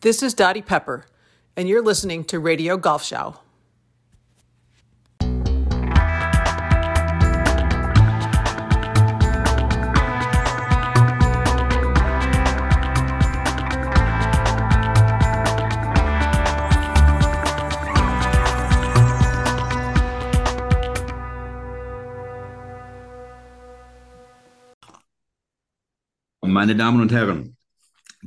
[0.00, 1.06] This is Dottie Pepper,
[1.56, 3.34] and you're listening to Radio Golf Show.
[26.40, 27.57] Meine Damen und Herren,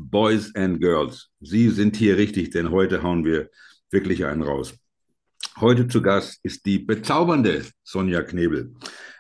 [0.10, 3.50] Boys and Girls, Sie sind hier richtig, denn heute hauen wir
[3.90, 4.74] wirklich einen raus.
[5.60, 8.74] Heute zu Gast ist die bezaubernde Sonja Knebel.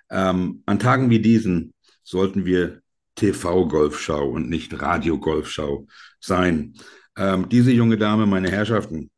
[0.09, 2.81] Ähm, an Tagen wie diesen sollten wir
[3.15, 5.87] TV-Golfschau und nicht Radio-Golfschau
[6.19, 6.73] sein.
[7.17, 9.11] Ähm, diese junge Dame, meine Herrschaften,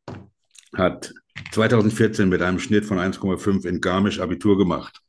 [0.74, 1.12] hat
[1.52, 5.00] 2014 mit einem Schnitt von 1,5 in Garmisch Abitur gemacht.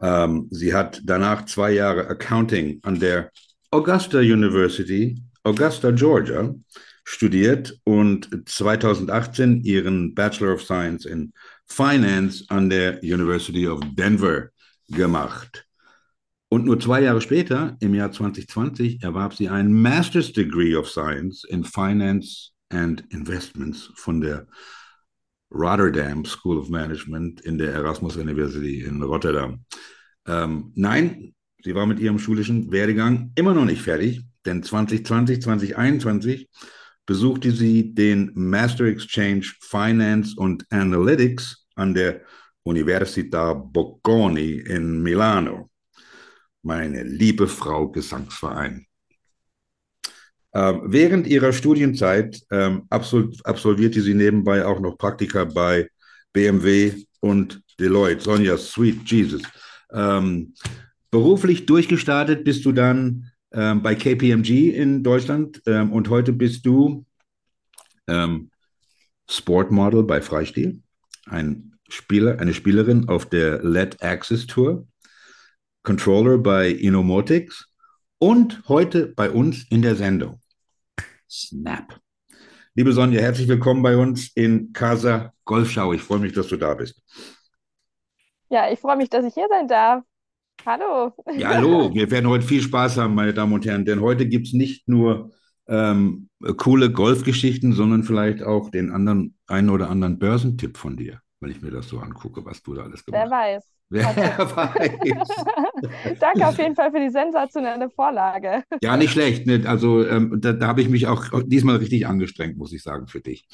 [0.00, 3.30] Ähm, sie hat danach zwei Jahre Accounting an der
[3.70, 6.54] Augusta University, Augusta, Georgia,
[7.04, 11.32] studiert und 2018 ihren Bachelor of Science in
[11.66, 14.50] Finance an der University of Denver
[14.88, 15.66] gemacht.
[16.48, 21.44] Und nur zwei Jahre später, im Jahr 2020, erwarb sie ein Master's Degree of Science
[21.44, 24.46] in Finance and Investments von der
[25.52, 29.64] Rotterdam School of Management in der Erasmus University in Rotterdam.
[30.26, 36.48] Ähm, nein, Sie war mit ihrem schulischen Werdegang immer noch nicht fertig, denn 2020, 2021
[37.06, 42.22] besuchte sie den Master Exchange Finance und Analytics an der
[42.64, 45.70] Università Bocconi in Milano.
[46.62, 48.86] Meine liebe Frau Gesangsverein.
[50.52, 55.88] Ähm, während ihrer Studienzeit ähm, absol absolvierte sie nebenbei auch noch Praktika bei
[56.32, 58.22] BMW und Deloitte.
[58.22, 59.42] Sonja, sweet Jesus.
[59.92, 60.54] Ähm,
[61.10, 67.04] Beruflich durchgestartet bist du dann ähm, bei KPMG in Deutschland ähm, und heute bist du
[68.06, 68.50] ähm,
[69.28, 70.82] Sportmodel bei Freistil,
[71.26, 74.86] ein Spieler, eine Spielerin auf der Let Access Tour,
[75.82, 77.66] Controller bei Inomotics
[78.18, 80.40] und heute bei uns in der Sendung.
[81.28, 82.00] Snap.
[82.74, 85.92] Liebe Sonja, herzlich willkommen bei uns in Casa Golfschau.
[85.92, 87.02] Ich freue mich, dass du da bist.
[88.48, 90.04] Ja, ich freue mich, dass ich hier sein darf.
[90.66, 91.12] Hallo.
[91.36, 91.94] Ja, hallo.
[91.94, 94.88] Wir werden heute viel Spaß haben, meine Damen und Herren, denn heute gibt es nicht
[94.88, 95.30] nur
[95.68, 101.50] ähm, coole Golfgeschichten, sondern vielleicht auch den anderen, einen oder anderen Börsentipp von dir, wenn
[101.50, 103.30] ich mir das so angucke, was du da alles gemacht hast.
[103.30, 103.64] Wer weiß.
[103.92, 104.04] Wer
[104.38, 106.18] weiß.
[106.20, 108.62] Danke auf jeden Fall für die sensationelle Vorlage.
[108.82, 109.46] Ja, nicht schlecht.
[109.46, 109.64] Ne?
[109.66, 113.20] Also ähm, da, da habe ich mich auch diesmal richtig angestrengt, muss ich sagen, für
[113.20, 113.48] dich.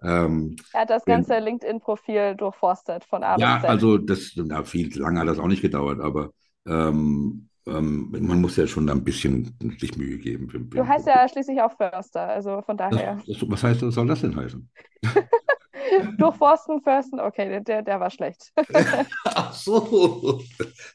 [0.00, 5.20] Ähm, er hat das ganze LinkedIn-Profil durchforstet von A Ja, also das, na, viel lange
[5.20, 6.30] hat das auch nicht gedauert, aber
[6.66, 10.48] ähm, ähm, man muss ja schon ein bisschen sich Mühe geben.
[10.70, 13.22] Du heißt ja schließlich auch Förster, also von daher.
[13.26, 14.68] Das, das, was heißt, was soll das denn heißen?
[16.18, 18.52] Durchforsten, Försten, okay, der, der war schlecht.
[19.24, 20.40] Ach so,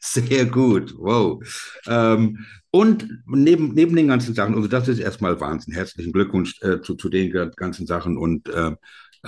[0.00, 1.40] sehr gut, wow.
[1.86, 5.74] Ähm, und neben, neben den ganzen Sachen, also das ist erstmal Wahnsinn.
[5.74, 8.72] Herzlichen Glückwunsch äh, zu, zu den ganzen Sachen und äh,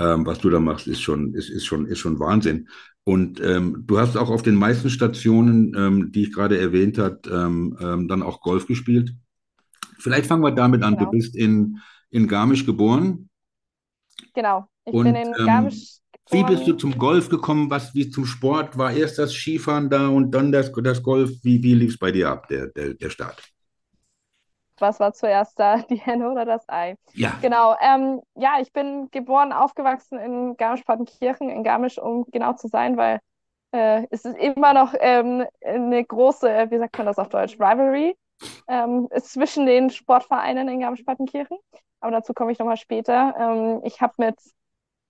[0.00, 2.69] ähm, was du da machst, ist schon, ist, ist schon, ist schon Wahnsinn.
[3.05, 7.21] Und ähm, du hast auch auf den meisten Stationen, ähm, die ich gerade erwähnt habe,
[7.31, 9.15] ähm, ähm, dann auch Golf gespielt.
[9.99, 10.97] Vielleicht fangen wir damit an.
[10.97, 11.11] Genau.
[11.11, 11.78] Du bist in,
[12.11, 13.28] in Garmisch geboren.
[14.34, 15.99] Genau, ich Und, bin in ähm, Garmisch.
[16.31, 17.69] Wie bist du zum Golf gekommen?
[17.71, 18.78] Was wie zum Sport?
[18.78, 21.31] War erst das Skifahren da und dann das, das Golf?
[21.43, 23.50] Wie, wie lief es bei dir ab, der, der, der Start?
[24.80, 26.96] Was war zuerst da, die Henne oder das Ei?
[27.12, 27.34] Ja.
[27.41, 27.76] Genau.
[27.80, 33.20] Ähm, ja, ich bin geboren, aufgewachsen in Garmisch-Partenkirchen, in Garmisch, um genau zu sein, weil
[33.72, 38.16] äh, es ist immer noch ähm, eine große, wie sagt man das auf Deutsch, Rivalry
[38.69, 41.58] ähm, zwischen den Sportvereinen in Garmisch-Partenkirchen.
[42.00, 43.34] Aber dazu komme ich nochmal später.
[43.38, 44.36] Ähm, ich habe mit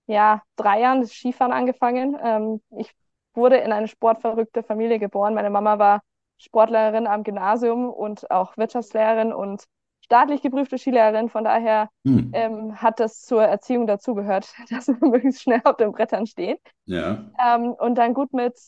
[0.07, 2.17] ja, drei Jahren das Skifahren angefangen.
[2.21, 2.93] Ähm, ich
[3.33, 5.33] wurde in eine sportverrückte Familie geboren.
[5.33, 6.01] Meine Mama war
[6.41, 9.63] Sportlehrerin am Gymnasium und auch Wirtschaftslehrerin und
[10.01, 11.29] staatlich geprüfte Skilehrerin.
[11.29, 12.31] Von daher hm.
[12.33, 16.59] ähm, hat das zur Erziehung dazugehört, dass man möglichst schnell auf den Brettern steht.
[16.85, 17.29] Ja.
[17.43, 18.59] Ähm, und dann gut mit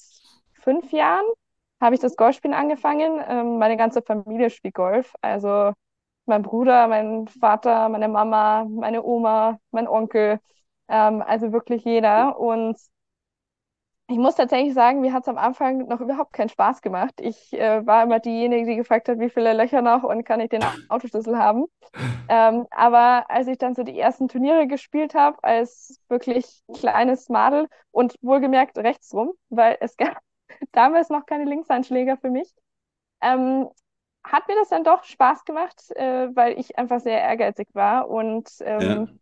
[0.53, 1.25] fünf Jahren
[1.81, 3.21] habe ich das Golfspielen angefangen.
[3.27, 5.13] Ähm, meine ganze Familie spielt Golf.
[5.21, 5.73] Also
[6.25, 10.39] mein Bruder, mein Vater, meine Mama, meine Oma, mein Onkel.
[10.87, 12.39] Ähm, also wirklich jeder.
[12.39, 12.77] Und
[14.07, 17.13] ich muss tatsächlich sagen, mir hat es am Anfang noch überhaupt keinen Spaß gemacht.
[17.21, 20.49] Ich äh, war immer diejenige, die gefragt hat, wie viele Löcher noch und kann ich
[20.49, 21.65] den Autoschlüssel haben.
[22.29, 27.67] Ähm, aber als ich dann so die ersten Turniere gespielt habe, als wirklich kleines Madel
[27.91, 30.17] und wohlgemerkt rechtsrum, weil es gab
[30.73, 32.53] damals noch keine Linkseinschläger für mich,
[33.21, 33.69] ähm,
[34.23, 38.49] hat mir das dann doch Spaß gemacht, äh, weil ich einfach sehr ehrgeizig war und
[38.61, 39.17] ähm, Ja.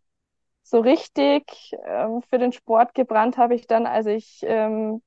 [0.62, 5.02] So richtig ähm, für den Sport gebrannt habe ich dann, als ich ähm,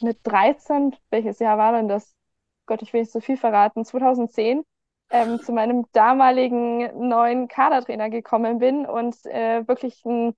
[0.00, 2.14] mit 13, welches Jahr war denn das?
[2.66, 4.64] Gott, ich will nicht so viel verraten, 2010,
[5.10, 10.34] ähm, zu meinem damaligen neuen Kadertrainer gekommen bin und äh, wirklich ein,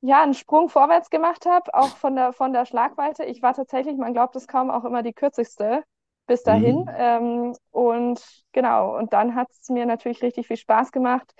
[0.00, 3.24] ja, einen Sprung vorwärts gemacht habe, auch von der, von der Schlagweite.
[3.24, 5.84] Ich war tatsächlich, man glaubt es kaum, auch immer die kürzeste
[6.26, 6.80] bis dahin.
[6.80, 6.90] Mhm.
[6.96, 11.32] Ähm, und genau, und dann hat es mir natürlich richtig viel Spaß gemacht.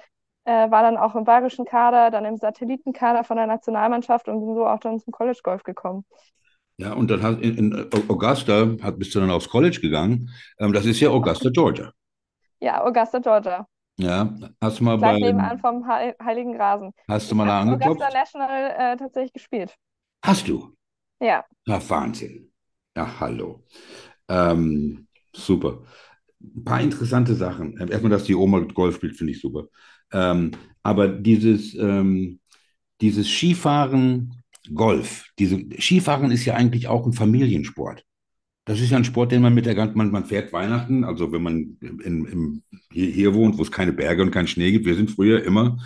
[0.45, 4.55] Äh, war dann auch im bayerischen Kader, dann im Satellitenkader von der Nationalmannschaft und bin
[4.55, 6.05] so auch dann zum College Golf gekommen.
[6.79, 10.31] Ja, und dann hat in, in Augusta hat, bist du dann aufs College gegangen.
[10.59, 11.93] Ähm, das ist ja Augusta, Georgia.
[12.61, 13.67] Ja, Augusta, Georgia.
[13.99, 16.93] Ja, hast du mal Gleich bei, nebenan vom Heil Heiligen Rasen.
[17.09, 18.11] hast du mal da habe Augusta angeklopft?
[18.11, 19.77] National äh, tatsächlich gespielt.
[20.25, 20.75] Hast du?
[21.21, 22.53] Ja, Ja, Wahnsinn.
[22.97, 23.65] Ja, hallo.
[24.29, 25.85] Ähm, super.
[26.43, 27.79] Ein paar interessante Sachen.
[27.79, 29.69] Erstmal, dass die Oma Golf spielt, finde ich super.
[30.13, 32.41] Ähm, aber dieses, ähm,
[33.01, 34.43] dieses Skifahren,
[34.75, 38.05] Golf, diese Skifahren ist ja eigentlich auch ein Familiensport.
[38.65, 41.33] Das ist ja ein Sport, den man mit der ganzen, man, man fährt Weihnachten, also
[41.33, 42.63] wenn man in, im,
[42.93, 44.87] hier, hier wohnt, wo es keine Berge und keinen Schnee gibt.
[44.87, 45.79] Wir sind früher immer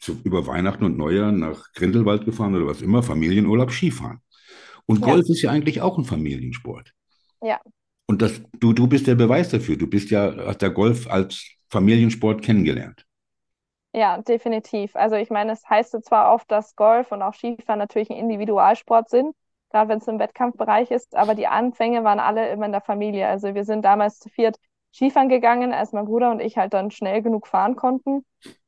[0.00, 4.18] zu, über Weihnachten und Neujahr nach Grindelwald gefahren oder was immer, Familienurlaub, Skifahren.
[4.86, 5.12] Und Ja.
[5.12, 6.92] Golf ist ja eigentlich auch ein Familiensport.
[7.40, 7.60] ja,
[8.08, 9.76] Und das, du, du bist der Beweis dafür.
[9.76, 13.06] Du bist ja, hast der Golf als Familiensport kennengelernt.
[13.92, 14.96] Ja, definitiv.
[14.96, 19.10] Also ich meine, es heißt zwar oft, dass Golf und auch Skifahren natürlich ein Individualsport
[19.10, 19.34] sind,
[19.70, 23.26] gerade wenn es im Wettkampfbereich ist, aber die Anfänge waren alle immer in der Familie.
[23.28, 24.56] Also wir sind damals zu viert
[24.94, 28.24] Skifahren gegangen, als mein Bruder und ich halt dann schnell genug fahren konnten.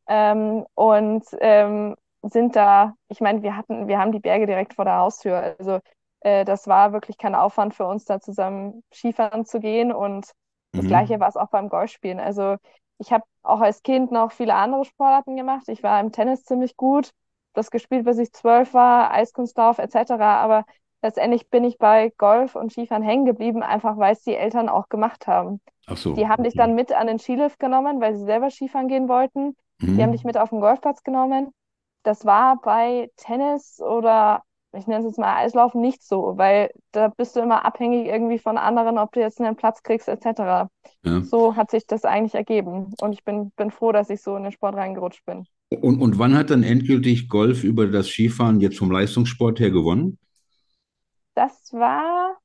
[0.06, 4.85] Ähm, und ähm, sind da, ich meine, wir hatten, wir haben die Berge direkt vor
[4.85, 5.56] der Haustür.
[5.59, 5.81] Also
[6.20, 9.93] äh, das war wirklich kein Aufwand für uns, da zusammen Skifahren zu gehen.
[9.93, 10.31] Und
[10.75, 10.88] das Mhm.
[10.88, 12.20] Gleiche war es auch beim Golfspielen.
[12.20, 12.56] Also
[12.99, 15.69] ich habe auch als Kind noch viele andere Sportarten gemacht.
[15.69, 17.11] Ich war im Tennis ziemlich gut,
[17.52, 20.12] das gespielt, bis ich zwölf war, Eiskunstlauf etc.
[20.12, 20.64] Aber
[21.02, 24.88] letztendlich bin ich bei Golf und Skifahren hängen geblieben, einfach weil es die Eltern auch
[24.88, 25.61] gemacht haben.
[25.87, 26.14] Ach so.
[26.14, 29.56] Die haben dich dann mit an den Skilift genommen, weil sie selber Skifahren gehen wollten.
[29.79, 29.96] Mhm.
[29.96, 31.52] Die haben dich mit auf den Golfplatz genommen.
[32.02, 34.43] Das war bei Tennis oder
[34.76, 38.38] ich nenne es jetzt mal Eislaufen nicht so, weil da bist du immer abhängig irgendwie
[38.38, 40.69] von anderen, ob du jetzt einen Platz kriegst etc.
[41.05, 41.23] Ja.
[41.23, 42.94] So hat sich das eigentlich ergeben.
[43.00, 45.47] Und ich bin, bin froh, dass ich so in den Sport reingerutscht bin.
[45.82, 50.17] Und, und wann hat dann endgültig Golf über das Skifahren jetzt vom Leistungssport her gewonnen?
[51.35, 52.37] Das war,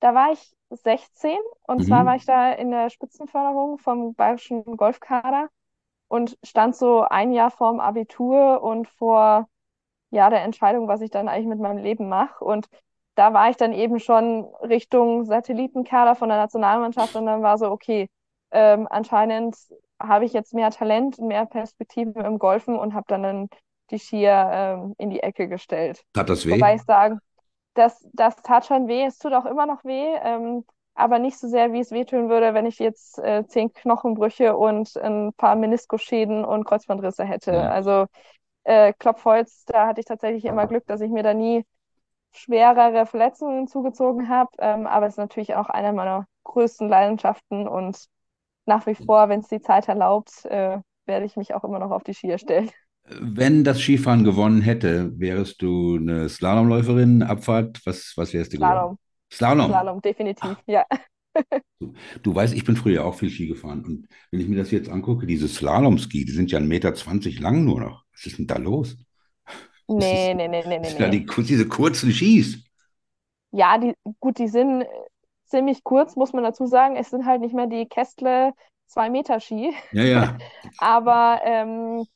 [0.00, 1.38] da war ich 16
[1.68, 1.84] und Mhm.
[1.84, 5.50] zwar war ich da in der Spitzenförderung vom Bayerischen Golfkader
[6.08, 9.48] und stand so ein Jahr vorm Abitur und vor
[10.10, 12.44] ja, der Entscheidung, was ich dann eigentlich mit meinem Leben mache.
[12.44, 12.66] Und
[13.14, 17.70] da war ich dann eben schon Richtung Satellitenkader von der Nationalmannschaft und dann war so,
[17.70, 18.08] okay,
[18.50, 19.56] ähm, anscheinend
[20.00, 23.48] habe ich jetzt mehr Talent, mehr Perspektiven im Golfen und habe dann, dann
[23.90, 26.02] die Skier ähm, in die Ecke gestellt.
[26.12, 26.52] Tat das weh?
[26.52, 27.18] Wobei ich sagen,
[27.74, 30.64] das, das tat schon weh, es tut auch immer noch weh, ähm,
[30.94, 34.96] aber nicht so sehr, wie es wehtun würde, wenn ich jetzt äh, zehn Knochenbrüche und
[34.96, 37.52] ein paar Meniskusschäden und Kreuzbandrisse hätte.
[37.52, 37.70] Ja.
[37.70, 38.06] Also
[38.64, 41.64] äh, Klopfholz, da hatte ich tatsächlich immer Glück, dass ich mir da nie
[42.32, 44.50] schwerere Verletzungen zugezogen habe.
[44.58, 48.06] Ähm, aber es ist natürlich auch eine meiner größten Leidenschaften und
[48.66, 51.90] nach wie vor, wenn es die Zeit erlaubt, äh, werde ich mich auch immer noch
[51.90, 52.70] auf die Skier stellen.
[53.08, 57.80] Wenn das Skifahren gewonnen hätte, wärst du eine Slalomläuferin, Abfahrt?
[57.84, 58.76] Was, was wärst du geworden?
[58.76, 58.98] Slalom,
[59.32, 59.70] Slalom.
[59.70, 60.84] Slalom, definitiv, ja.
[62.22, 63.84] Du weißt, ich bin früher auch viel Ski gefahren.
[63.84, 66.94] Und wenn ich mir das jetzt angucke, diese Slalomski, die sind ja 1,20 Meter
[67.40, 68.04] lang nur noch.
[68.12, 68.96] Was ist denn da los?
[69.92, 71.10] Nee, nee, nee, nee, nee, nee.
[71.10, 72.62] die, diese kurzen Skis.
[73.50, 74.86] Ja, die, gut, die sind
[75.46, 76.94] ziemlich kurz, muss man dazu sagen.
[76.94, 78.52] Es sind halt nicht mehr die Kästle
[78.88, 79.74] 2-Meter-Ski.
[79.90, 80.38] Ja, ja.
[80.78, 82.06] Aber ähm,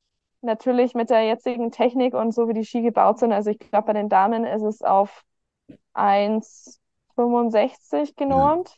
[0.41, 3.89] natürlich mit der jetzigen Technik und so wie die Ski gebaut sind, also ich glaube,
[3.89, 5.25] bei den Damen ist es auf
[5.95, 8.69] 1,65 genormt.
[8.69, 8.75] Ja,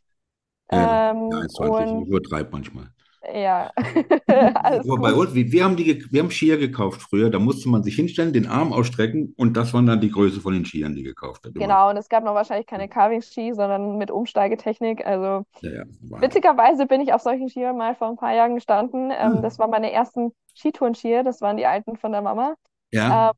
[0.71, 1.97] Ähm, ja 1,20.
[1.97, 2.93] und Ich übertreibe manchmal.
[3.35, 3.71] ja,
[4.79, 7.31] Aber bei uns, wir, wir haben die, wir haben Skier gekauft früher.
[7.31, 10.55] Da musste man sich hinstellen, den Arm ausstrecken und das waren dann die Größe von
[10.55, 11.55] den Skiern, die gekauft hat.
[11.57, 11.65] Immer.
[11.65, 15.07] Genau, und es gab noch wahrscheinlich keine Carving-Ski, sondern mit Umsteigetechnik.
[15.07, 15.85] Also Ja, ja.
[16.21, 19.11] Witzigerweise bin ich auf solchen Skiern mal vor ein paar Jahren gestanden.
[19.17, 19.43] Ähm, Hm.
[19.43, 22.57] das waren meine ersten Skitourenskier, das waren die alten von der Mama.
[22.93, 23.33] Ja, Ähm,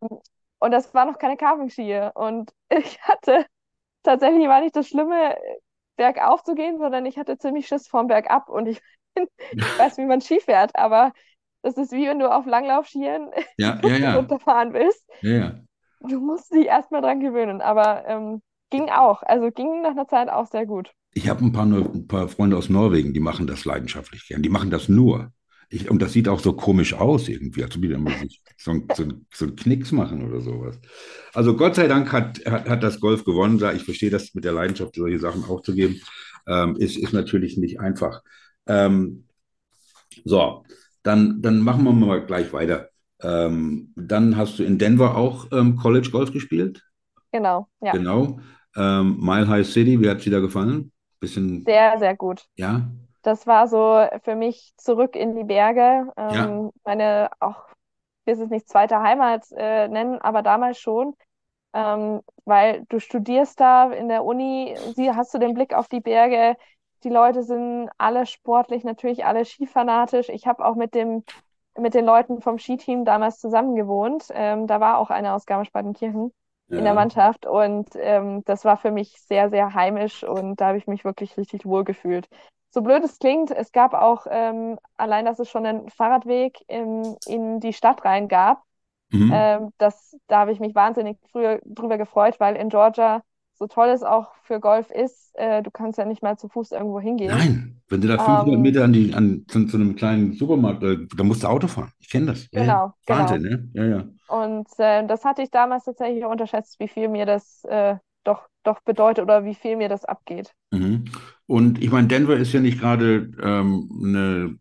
[0.61, 2.12] und das war noch keine Carving-Skier.
[2.16, 3.47] Und ich hatte
[4.04, 5.37] tatsächlich war nicht das Schlimme,
[5.99, 8.49] bergauf zu gehen, sondern ich hatte ziemlich Schiss vorm Bergab.
[8.49, 8.81] Und ich,
[9.52, 11.12] ich weiß, wie man Ski fährt, aber
[11.62, 13.28] das ist wie wenn du auf Langlaufskiern
[13.59, 14.14] ja, ja, ja.
[14.14, 15.05] runterfahren willst.
[15.21, 15.61] ja, ja.
[16.00, 17.61] Du musst dich erstmal dran gewöhnen.
[17.61, 18.40] Aber ähm,
[18.71, 19.23] ging auch.
[19.25, 20.93] Also ging nach einer Zeit auch sehr gut.
[21.12, 24.43] Ich habe ein paar, ein paar Freunde aus Norwegen, die machen das leidenschaftlich gern.
[24.43, 25.33] Die machen das nur.
[25.71, 28.71] Ich, und das sieht auch so komisch aus irgendwie, als ob die dann sich so,
[28.71, 30.81] ein, so, so einen Knicks machen oder sowas.
[31.35, 33.63] Also Gott sei Dank hat, hat, hat das Golf gewonnen.
[33.77, 36.01] Ich verstehe das mit der Leidenschaft, solche Sachen aufzugeben.
[36.47, 38.23] Ähm, ist, ist natürlich nicht einfach.
[38.67, 39.27] Ähm,
[40.25, 40.65] so,
[41.03, 42.89] dann, dann machen wir mal gleich weiter.
[43.21, 46.83] Ähm, dann hast du in Denver auch ähm, College Golf gespielt?
[47.33, 47.93] Genau, ja.
[47.93, 48.41] Genau.
[48.77, 50.93] Ähm, Mile High City, wie hat sie da gefallen?
[51.21, 51.65] Bisschen.
[51.65, 52.45] Sehr, sehr gut.
[52.57, 52.91] Ja.
[53.23, 56.13] Das war so für mich zurück in die Berge.
[56.17, 56.71] Ähm, Ja.
[56.85, 57.69] meine auch,
[58.25, 61.15] ich will es nicht zweite Heimat äh, nennen, aber damals schon.
[61.75, 66.01] Ähm, weil du studierst da in der Uni, sie, hast du den Blick auf die
[66.01, 66.57] Berge.
[67.05, 70.29] Die Leute sind alle sportlich, natürlich alle skifanatisch.
[70.31, 71.25] Ich habe auch mit dem,
[71.79, 74.27] mit den Leuten vom Skiteam damals zusammen gewohnt.
[74.33, 76.33] Ähm, da war auch einer aus Garmisch-Partenkirchen
[76.75, 76.95] in der Ja.
[76.95, 81.05] Mannschaft und ähm, das war für mich sehr, sehr heimisch und da habe ich mich
[81.05, 82.29] wirklich richtig wohl gefühlt.
[82.71, 87.17] So blöd es klingt, es gab auch ähm, allein, dass es schon einen Fahrradweg in,
[87.27, 88.63] in die Stadt rein gab.
[89.11, 89.33] Mhm.
[89.33, 93.23] Ähm, das, da habe ich mich wahnsinnig früher drüber gefreut, weil in Georgia,
[93.55, 96.73] so toll es auch für Golf ist, äh, du kannst ja nicht mal zu Fuß
[96.73, 97.31] irgendwo hingehen.
[97.31, 100.83] Nein, wenn du da 500 Ähm, Meter an die, an, zu, zu einem kleinen Supermarkt,
[100.83, 101.93] äh, da musst du Auto fahren.
[101.99, 102.49] Ich kenne das.
[102.53, 102.65] Ja, ja.
[102.65, 103.21] Genau, genau.
[103.21, 103.71] Wahnsinn, ne?
[103.75, 104.09] Ja, ja.
[104.27, 108.49] Und äh, das hatte ich damals tatsächlich auch unterschätzt, wie viel mir das äh, doch,
[108.63, 110.55] doch bedeutet oder wie viel mir das abgeht.
[110.71, 111.07] Mhm.
[111.47, 114.59] Und ich meine, Denver ist ja nicht gerade ähm, eine,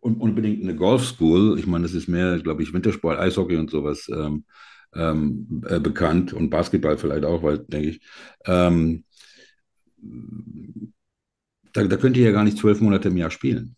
[0.00, 1.58] un- unbedingt eine Golf School.
[1.58, 4.44] Ich meine, das ist mehr, glaube ich, Wintersport, Eishockey und sowas ähm,
[4.94, 8.00] ähm, äh, bekannt und Basketball vielleicht auch, weil, denke ich.
[8.44, 9.04] Ähm,
[11.72, 13.76] da, da könnt ihr ja gar nicht zwölf Monate im Jahr spielen.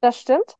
[0.00, 0.56] Das stimmt.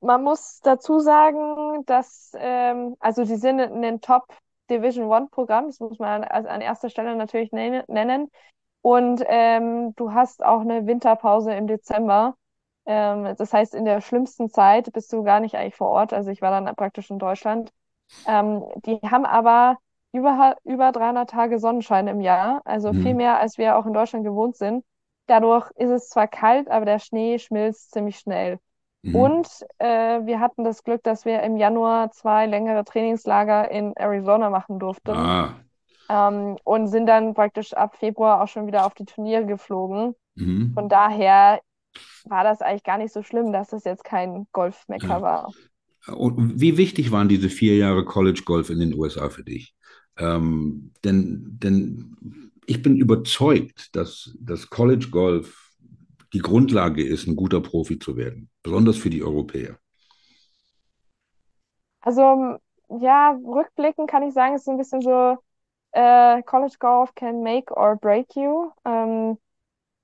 [0.00, 4.26] Man muss dazu sagen, dass, ähm, also die sind in den Top
[4.70, 8.30] Division One Programm, das muss man an, an erster Stelle natürlich nenne- nennen.
[8.82, 12.36] Und ähm, du hast auch eine Winterpause im Dezember.
[12.86, 16.12] Ähm, das heißt, in der schlimmsten Zeit bist du gar nicht eigentlich vor Ort.
[16.12, 17.72] Also ich war dann praktisch in Deutschland.
[18.26, 19.78] Ähm, die haben aber
[20.12, 23.16] über, über 300 Tage Sonnenschein im Jahr, also viel Mhm.
[23.16, 24.84] mehr, als wir auch in Deutschland gewohnt sind.
[25.26, 28.58] Dadurch ist es zwar kalt, aber der Schnee schmilzt ziemlich schnell.
[29.04, 29.14] Mhm.
[29.14, 34.48] Und äh, wir hatten das Glück, dass wir im Januar zwei längere Trainingslager in Arizona
[34.48, 35.10] machen durften.
[35.10, 35.60] Ah.
[36.08, 40.14] Ähm, und sind dann praktisch ab Februar auch schon wieder auf die Turniere geflogen.
[40.36, 40.72] Mhm.
[40.74, 41.60] Von daher
[42.24, 45.22] war das eigentlich gar nicht so schlimm, dass das jetzt kein Golfmecker Ja.
[45.22, 45.52] war.
[46.06, 49.74] Und wie wichtig waren diese vier Jahre College Golf in den USA für dich?
[50.18, 55.63] Ähm, denn, denn ich bin überzeugt, dass das College Golf
[56.34, 59.78] die Grundlage ist, ein guter Profi zu werden, besonders für die Europäer.
[62.00, 65.38] Also, ja, rückblickend kann ich sagen, es ist ein bisschen so,
[65.92, 68.70] äh, College Golf can make or break you.
[68.84, 69.38] Ähm,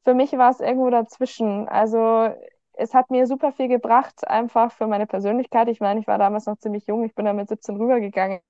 [0.05, 1.69] für mich war es irgendwo dazwischen.
[1.69, 2.31] Also,
[2.75, 5.69] es hat mir super viel gebracht, einfach für meine Persönlichkeit.
[5.69, 8.41] Ich meine, ich war damals noch ziemlich jung, ich bin da mit 17 rübergegangen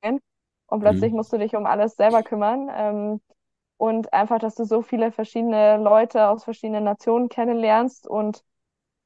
[0.68, 1.14] und plötzlich Mhm.
[1.14, 2.70] musst du dich um alles selber kümmern.
[2.74, 3.20] Ähm,
[3.80, 8.44] und einfach, dass du so viele verschiedene Leute aus verschiedenen Nationen kennenlernst und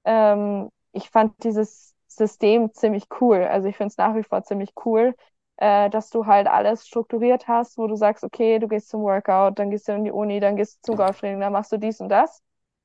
[0.04, 3.44] ähm, ich fand dieses System ziemlich cool.
[3.44, 5.14] Also ich finde es nach wie vor ziemlich cool,
[5.58, 9.58] äh, dass du halt alles strukturiert hast, wo du sagst, okay, du gehst zum Workout,
[9.58, 12.00] dann gehst du in die Uni, dann gehst du zum Golftraining, dann machst du dies
[12.00, 12.42] und das.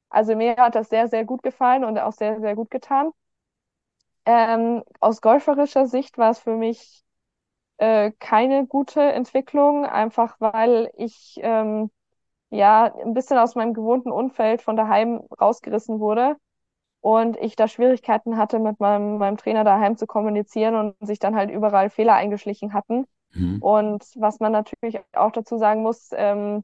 [0.10, 3.12] Also mir hat das sehr, sehr gut gefallen und auch sehr, sehr gut getan.
[4.26, 7.04] Ähm, aus golferischer Sicht war es für mich
[7.80, 11.92] äh, keine gute Entwicklung, einfach weil ich ähm,
[12.52, 16.38] ja ein bisschen aus meinem gewohnten Umfeld von daheim rausgerissen wurde
[17.02, 21.36] und ich da Schwierigkeiten hatte, mit meinem, meinem Trainer daheim zu kommunizieren und sich dann
[21.36, 23.06] halt überall Fehler eingeschlichen hatten.
[23.34, 23.62] Mhm.
[23.62, 26.64] Und was man natürlich auch dazu sagen muss, ähm,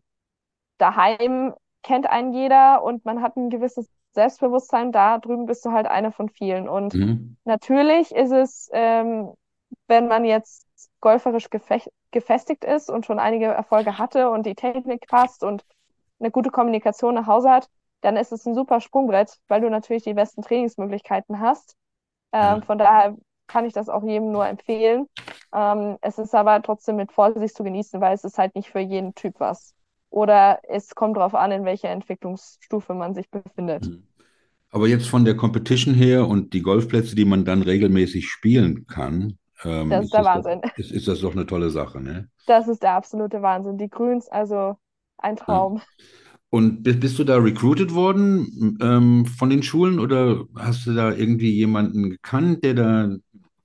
[0.78, 1.54] daheim
[1.84, 4.92] kennt einen jeder und man hat ein gewisses Selbstbewusstsein.
[4.92, 6.68] Da drüben bist du halt eine von vielen.
[6.68, 7.38] Und Mhm.
[7.46, 9.34] natürlich ist es, ähm,
[9.88, 10.66] wenn man jetzt
[11.01, 15.63] golferisch gefech- gefestigt ist und schon einige Erfolge hatte und die Technik passt und
[16.20, 17.70] eine gute Kommunikation nach Hause hat,
[18.01, 21.75] dann ist es ein super Sprungbrett, weil du natürlich die besten Trainingsmöglichkeiten hast.
[22.32, 25.08] Ähm, von daher kann ich das auch jedem nur empfehlen.
[25.54, 28.80] Ähm, es ist aber trotzdem mit Vorsicht zu genießen, weil es ist halt nicht für
[28.80, 29.74] jeden Typ was.
[30.10, 33.88] Oder es kommt darauf an, in welcher Entwicklungsstufe man sich befindet.
[33.88, 34.04] Mhm.
[34.70, 39.38] Aber jetzt von der Competition her und die Golfplätze, die man dann regelmäßig spielen kann,
[39.64, 40.62] ähm, Das ist ist der das doch, Wahnsinn.
[40.76, 42.30] ist, ist das doch eine tolle Sache, ne?
[42.48, 43.78] Das ist der absolute Wahnsinn.
[43.78, 44.78] Die Grüns, also
[45.18, 45.82] ein Traum.
[46.50, 51.12] Und bist, bist du da recruited worden ähm, von den Schulen oder hast du da
[51.14, 53.16] irgendwie jemanden gekannt, der da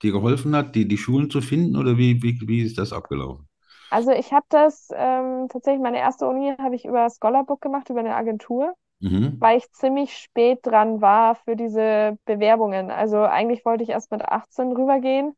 [0.01, 3.47] dir geholfen hat, die, die Schulen zu finden oder wie, wie, wie ist das abgelaufen?
[3.89, 7.99] Also ich habe das ähm, tatsächlich, meine erste Uni habe ich über Scholarbook gemacht, über
[7.99, 9.41] eine Agentur, Mhm.
[9.41, 12.91] weil ich ziemlich spät dran war für diese Bewerbungen.
[12.91, 15.35] Also eigentlich wollte ich erst mit 18 rübergehen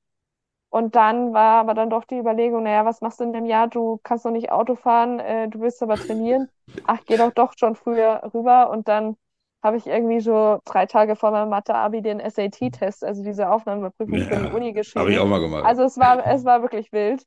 [0.74, 3.68] und dann war aber dann doch die Überlegung, naja, was machst du in dem Jahr?
[3.68, 6.50] Du kannst noch nicht Auto fahren, äh, du willst aber trainieren.
[6.84, 9.18] Ach, geh doch doch schon früher rüber und dann
[9.64, 14.38] habe ich irgendwie so drei Tage vor meinem Mathe-Abi den SAT-Test, also diese Aufnahmeprüfung für
[14.38, 15.20] die Ja, Uni habe ich geschrieben.
[15.20, 15.72] auch mal gemacht.
[15.72, 17.26] Also es war, es war wirklich wild.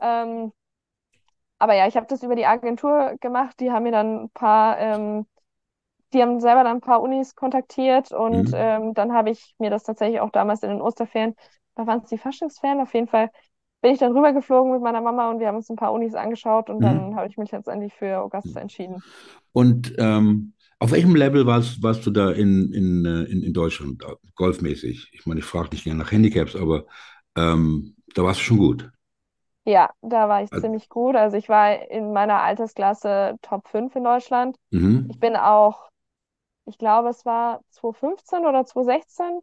[0.00, 0.52] Ähm,
[1.58, 3.58] aber ja, ich habe das über die Agentur gemacht.
[3.60, 5.26] Die haben mir dann ein paar, ähm,
[6.12, 8.54] die haben selber dann ein paar Unis kontaktiert und Mhm.
[8.54, 11.36] ähm, dann habe ich mir das tatsächlich auch damals in den Osterferien,
[11.76, 13.30] da waren es die Faschingsferien, auf jeden Fall
[13.82, 16.70] bin ich dann rübergeflogen mit meiner Mama und wir haben uns ein paar Unis angeschaut
[16.70, 17.16] und dann Mhm.
[17.16, 19.04] habe ich mich letztendlich für Augusta entschieden.
[19.52, 24.02] Und ähm, auf welchem Level warst, warst du da in, in, äh, in, in Deutschland,
[24.02, 25.10] äh, golfmäßig?
[25.12, 26.86] Ich meine, ich frage nicht gerne nach Handicaps, aber
[27.36, 28.90] ähm, da warst du schon gut.
[29.66, 31.16] Ja, da war ich Also, ziemlich gut.
[31.16, 34.56] Also ich war in meiner Altersklasse Top 5 in Deutschland.
[35.06, 35.20] Ich mhm.
[35.20, 35.88] bin auch,
[36.66, 39.40] ich glaube, es war 2015 oder 2016,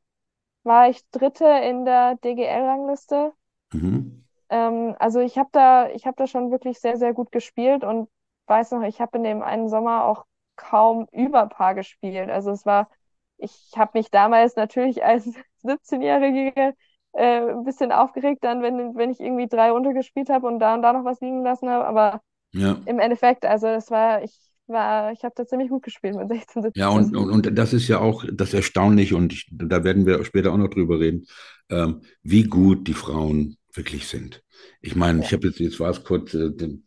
[0.63, 3.33] war ich Dritte in der DGL-Rangliste.
[3.73, 4.21] Mhm.
[4.49, 8.09] Ähm, also ich habe da, ich habe da schon wirklich sehr, sehr gut gespielt und
[8.47, 10.25] weiß noch, ich habe in dem einen Sommer auch
[10.55, 12.29] kaum Überpaar gespielt.
[12.29, 12.89] Also es war,
[13.37, 15.25] ich habe mich damals natürlich als
[15.57, 16.75] 17-Jährige
[17.13, 20.81] äh, ein bisschen aufgeregt, dann, wenn, wenn ich irgendwie drei untergespielt habe und da und
[20.81, 21.85] da noch was liegen lassen habe.
[21.85, 22.21] Aber
[22.53, 22.77] Ja.
[22.85, 26.61] im Endeffekt, also das war, ich war, ich habe da ziemlich gut gespielt mit 16,
[26.73, 26.91] Ja, 17.
[26.91, 30.53] und, und, und das ist ja auch das Erstaunliche, und ich, da werden wir später
[30.53, 31.25] auch noch drüber reden,
[31.69, 34.43] ähm, wie gut die Frauen wirklich sind.
[34.81, 36.83] Ich meine, Ja, ich habe jetzt, jetzt war es kurz, äh, den,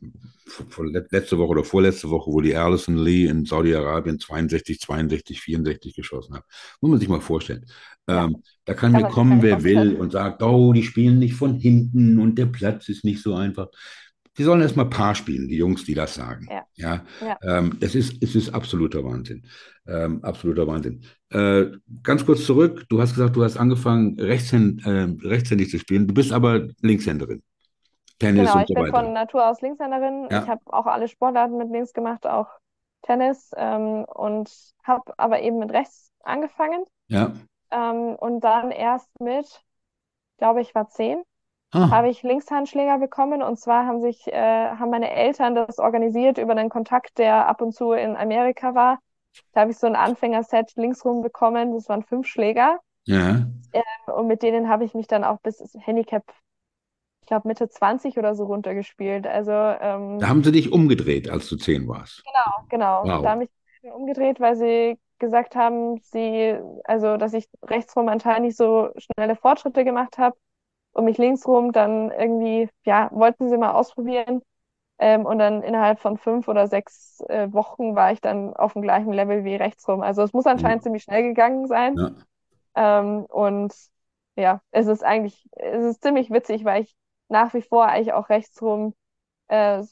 [1.11, 6.35] letzte Woche oder vorletzte Woche, wo die Alison Lee in Saudi-Arabien 62, 62, 64 geschossen
[6.37, 6.45] hat.
[6.81, 7.65] Muss man sich mal vorstellen.
[8.09, 11.55] ja, Ähm, da kann mir kommen, wer will und sagt, oh, die spielen nicht von
[11.55, 13.69] hinten und der Platz ist nicht so einfach.
[14.39, 16.49] Die sollen erstmal Paar spielen, die Jungs, die das sagen.
[16.49, 17.41] Ja, Ja, ja.
[17.43, 19.47] ähm, es ist, es ist absoluter Wahnsinn.
[19.87, 21.05] Ähm, absoluter Wahnsinn.
[21.31, 21.67] Äh,
[22.03, 26.09] ganz kurz zurück, du hast gesagt, du hast angefangen, rechtshänd, äh, rechtshändig zu spielen.
[26.09, 27.43] Du bist aber Linkshänderin.
[28.19, 28.89] Tennis Genau, ich so bin weiter.
[28.89, 30.29] von Natur aus Linkshänderin.
[30.33, 32.49] Ich Ja, habe auch alle Sportarten mit links gemacht, auch
[33.03, 34.51] Tennis, ähm, und
[34.83, 36.85] habe aber eben mit rechts angefangen.
[37.09, 37.33] ja.
[37.73, 39.65] Ähm, und dann erst mit,
[40.39, 41.23] glaube ich, war zehn,
[41.75, 43.43] Ah, habe ich Linkshandschläger bekommen.
[43.43, 44.35] Und zwar haben sich, äh,
[44.71, 48.99] haben meine Eltern das organisiert über einen Kontakt, der ab und zu in Amerika war.
[49.53, 51.73] Da habe ich so ein Anfängerset linksrum bekommen.
[51.75, 52.81] Das waren fünf Schläger.
[53.07, 53.47] ja.
[53.73, 53.83] Ähm,
[54.15, 56.25] und mit denen habe ich mich dann auch bis Handicap,
[57.23, 59.27] ich glaube, Mitte 20 oder so runtergespielt.
[59.27, 62.23] Also, ähm, Da haben sie dich umgedreht, als du zehn warst.
[62.25, 63.05] Genau, genau.
[63.23, 63.33] Da Wow.
[63.33, 63.51] habe ich
[63.83, 69.37] mich umgedreht, weil sie gesagt haben, sie, also dass ich rechtsrum anscheinend nicht so schnelle
[69.37, 70.37] Fortschritte gemacht habe
[70.95, 74.43] und mich linksrum dann irgendwie, ja, wollten sie mal ausprobieren.
[74.99, 78.83] Ähm, und dann innerhalb von fünf oder sechs äh, Wochen war ich dann auf dem
[78.83, 80.03] gleichen Level wie rechtsrum.
[80.03, 81.97] Also es muss anscheinend ziemlich schnell gegangen sein.
[81.97, 82.15] Ja.
[82.77, 83.75] Ähm, und
[84.37, 86.95] ja, es ist eigentlich, es ist ziemlich witzig, weil ich
[87.29, 88.95] nach wie vor eigentlich auch rechtsrum,
[89.49, 89.83] äh,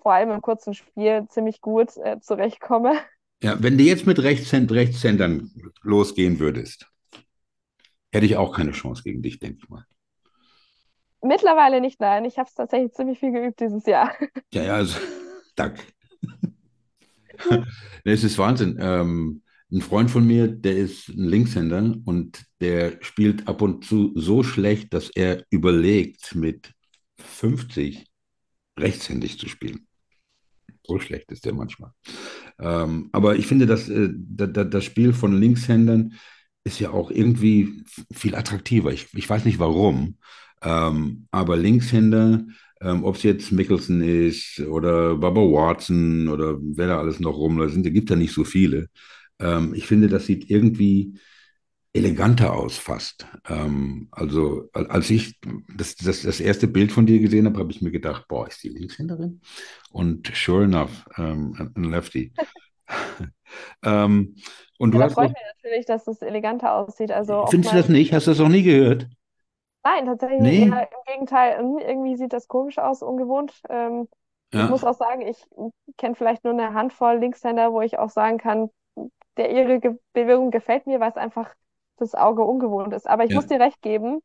[0.00, 2.94] vor allem im kurzen Spiel, ziemlich gut äh, zurechtkomme.
[3.42, 5.50] Ja, wenn du jetzt mit Rechtshänd Rechtshändern
[5.82, 6.90] losgehen würdest,
[8.10, 9.84] hätte ich auch keine Chance gegen dich, denke ich mal.
[11.22, 12.24] Mittlerweile nicht, nein.
[12.24, 14.12] Ich habe es tatsächlich ziemlich viel geübt dieses Jahr.
[14.52, 14.98] Ja, ja, also,
[15.56, 15.82] danke.
[18.04, 18.78] Es ist Wahnsinn.
[18.80, 24.12] Ähm, ein Freund von mir, der ist ein Linkshänder und der spielt ab und zu
[24.14, 26.72] so schlecht, dass er überlegt, mit
[27.18, 28.04] 50
[28.78, 29.86] rechtshändig zu spielen.
[30.86, 31.90] So schlecht ist der manchmal.
[32.60, 36.14] Ähm, aber ich finde, dass, äh, da, da, das Spiel von Linkshändern
[36.64, 38.92] ist ja auch irgendwie viel attraktiver.
[38.92, 40.18] Ich, ich weiß nicht warum,
[40.62, 42.44] ähm, aber Linkshänder,
[42.80, 47.58] ähm, ob es jetzt Mickelson ist oder Bubba Watson oder wer da alles noch rum,
[47.58, 48.88] da sind, da gibt ja nicht so viele.
[49.38, 51.14] Ähm, ich finde, das sieht irgendwie
[51.92, 53.26] eleganter aus fast.
[53.48, 55.38] Ähm, also al- als ich
[55.76, 58.62] das, das, das erste Bild von dir gesehen habe, habe ich mir gedacht, boah, ist
[58.64, 59.40] die Linkshänderin?
[59.90, 62.34] Und sure enough, ähm, ein Lefty.
[63.84, 64.36] ähm,
[64.78, 67.10] und Ja, du da ich mich natürlich, dass das eleganter aussieht.
[67.12, 68.12] Also findest du das nicht?
[68.12, 69.08] Hast du das noch nie gehört?
[69.86, 70.70] Nein, tatsächlich Nee?
[70.70, 71.58] eher im Gegenteil.
[71.80, 73.60] Irgendwie sieht das komisch aus, ungewohnt.
[73.68, 74.08] Ähm,
[74.56, 75.46] ich muss Ja, auch sagen, ich
[75.98, 78.70] kenne vielleicht nur eine Handvoll Linkshänder, wo ich auch sagen kann,
[79.36, 81.54] der ihre Ge Bewegung gefällt mir, weil es einfach
[81.98, 83.08] das Auge ungewohnt ist.
[83.08, 84.20] Aber ich muss ja, dir recht geben,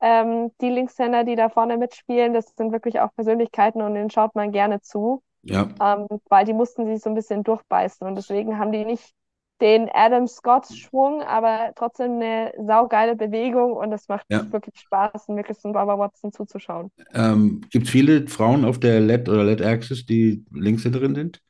[0.00, 4.34] ähm, die Linkshänder, die da vorne mitspielen, das sind wirklich auch Persönlichkeiten und denen schaut
[4.34, 8.58] man gerne zu, ja, ähm, weil die mussten sich so ein bisschen durchbeißen und deswegen
[8.58, 9.14] haben die nicht
[9.62, 14.46] den Adam Scott-Schwung, aber trotzdem eine saugeile Bewegung und es macht Ja.
[14.52, 16.90] wirklich Spaß, Mickelson, Barbara Watson zuzuschauen.
[17.14, 21.42] Ähm, gibt es viele Frauen auf der LED oder LED-Axis, die Linkshänderin sind?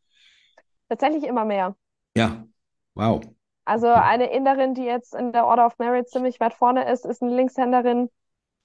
[0.89, 1.75] Tatsächlich immer mehr.
[2.15, 2.47] Ja,
[2.95, 3.21] wow.
[3.65, 7.23] Also eine Inderin, die jetzt in der Order of Merit ziemlich weit vorne ist, ist
[7.23, 8.11] eine Linkshänderin,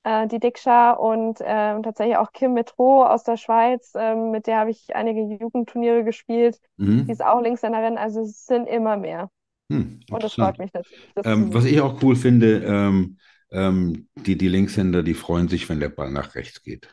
[0.04, 4.60] äh, die Diksha und ähm, tatsächlich auch Kim Metro aus der Schweiz, ähm, mit der
[4.60, 6.60] habe ich einige Jugendturniere gespielt.
[7.08, 7.12] Die Mhm.
[7.14, 9.30] ist auch Linkshänderin, also es sind immer mehr.
[9.69, 11.10] Hm, Und das freut mich natürlich.
[11.23, 13.17] Ähm, was ich auch cool finde, ähm,
[13.51, 16.89] ähm, die, die Linkshänder, die freuen sich, wenn der Ball nach rechts geht.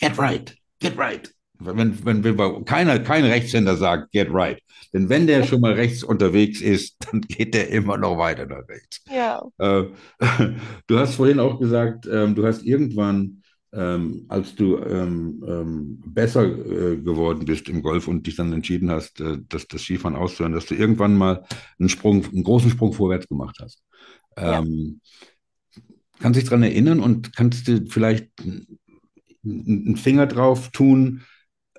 [0.00, 1.28] Get right, get right.
[1.58, 4.60] Wenn, wenn, wenn keiner, kein Rechtshänder sagt, get right.
[4.92, 8.68] Denn wenn der schon mal rechts unterwegs ist, dann geht der immer noch weiter nach
[8.68, 9.02] rechts.
[9.06, 9.84] Ja, Äh,
[10.86, 13.42] du hast vorhin auch gesagt, ähm, du hast irgendwann,
[13.76, 18.90] ähm, als du ähm, ähm, besser äh, geworden bist im Golf und dich dann entschieden
[18.90, 21.44] hast, äh, das, das Skifahren auszuhören, dass du irgendwann mal
[21.78, 23.82] einen Sprung, einen großen Sprung vorwärts gemacht hast.
[24.38, 24.60] Ja.
[24.60, 25.00] Ähm,
[26.18, 28.30] kannst dich daran erinnern und kannst du vielleicht
[29.44, 31.22] einen Finger drauf tun,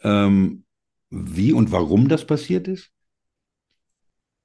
[0.03, 0.63] ähm,
[1.09, 2.91] wie und warum das passiert ist?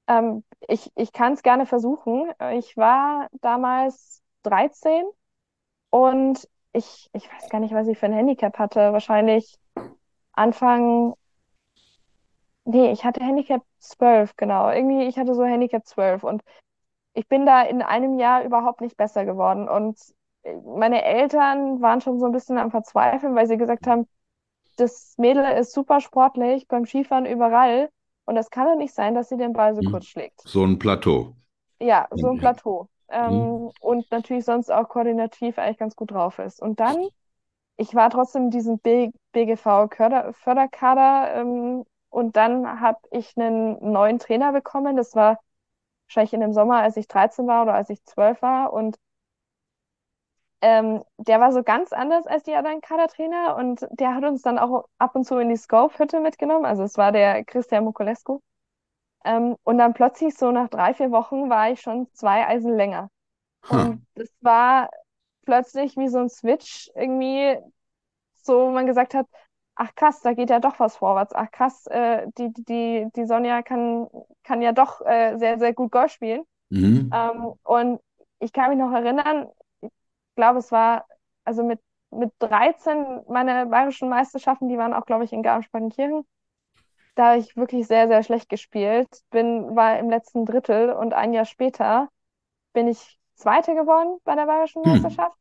[0.07, 2.31] ähm, ich, ich kann es gerne versuchen.
[2.53, 5.03] Ich war damals 13
[5.89, 8.93] und ich, ich weiß gar nicht, was ich für ein Handicap hatte.
[8.93, 9.57] Wahrscheinlich
[10.33, 11.15] Anfang,
[12.65, 14.69] nee, ich hatte Handicap 12, genau.
[14.71, 16.41] Irgendwie, ich hatte so Handicap 12 und
[17.13, 19.69] ich bin da in einem Jahr überhaupt nicht besser geworden.
[19.69, 19.99] Und
[20.43, 24.07] äh, meine Eltern waren schon so ein bisschen am Verzweifeln, weil sie gesagt haben,
[24.77, 27.89] das Mädel ist super sportlich beim Skifahren überall.
[28.25, 29.91] Und das kann doch nicht sein, dass sie den Ball so Hm.
[29.91, 30.47] kurz schlägt.
[30.47, 31.35] So ein Plateau.
[31.79, 32.37] Ja, so ein.
[32.39, 32.89] Plateau.
[33.09, 33.71] Ähm, Mhm.
[33.79, 36.61] und natürlich sonst auch koordinativ eigentlich ganz gut drauf ist.
[36.61, 37.07] Und dann,
[37.77, 38.79] ich war trotzdem in diesem
[39.33, 44.95] BGV-Förderkader ähm, und dann habe ich einen neuen Trainer bekommen.
[44.97, 45.39] Das war
[46.07, 48.73] wahrscheinlich in dem Sommer, als ich 13 war oder als ich 12 war.
[48.73, 48.97] Und
[50.61, 54.57] ähm, der war so ganz anders als die anderen Kadertrainer und der hat uns dann
[54.59, 56.65] auch ab und zu in die Scope-Hütte mitgenommen.
[56.65, 58.39] Also es war der Christian Mokulescu.
[59.23, 63.09] Ähm, und dann plötzlich so nach drei, vier Wochen war ich schon zwei Eisen länger.
[63.69, 63.83] Ha.
[63.83, 64.89] Und das war
[65.45, 67.57] plötzlich wie so ein Switch irgendwie,
[68.41, 69.27] so wo man gesagt hat,
[69.75, 71.33] ach krass, da geht ja doch was vorwärts.
[71.33, 74.07] Ach krass, äh, die, die, die Sonja kann,
[74.43, 76.43] kann ja doch äh, sehr, sehr gut Golf spielen.
[76.69, 77.11] Mhm.
[77.13, 77.99] Ähm, und
[78.39, 79.47] ich kann mich noch erinnern,
[79.81, 79.89] ich
[80.35, 81.05] glaube, es war
[81.45, 81.79] also mit,
[82.11, 86.25] mit 13 meine bayerischen Meisterschaften, die waren auch, glaube ich, in Garmisch-Partenkirchen.
[87.15, 89.07] Da habe ich wirklich sehr, sehr schlecht gespielt.
[89.29, 92.09] Bin, war im letzten Drittel und ein Jahr später
[92.73, 94.91] bin ich Zweite geworden bei der bayerischen Hm.
[94.91, 95.37] Meisterschaft.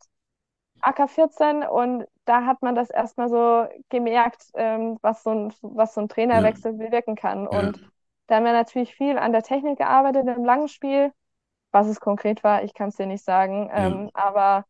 [0.80, 5.94] AK 14 und da hat man das erstmal so gemerkt, ähm, was so ein, was
[5.94, 7.46] so ein Trainerwechsel bewirken kann.
[7.50, 7.58] Ja.
[7.60, 7.80] Und
[8.26, 11.12] da haben wir natürlich viel an der Technik gearbeitet im langen Spiel.
[11.70, 13.70] Was es konkret war, ich kann es dir nicht sagen.
[13.72, 13.86] Ja.
[13.86, 14.66] Ähm, aber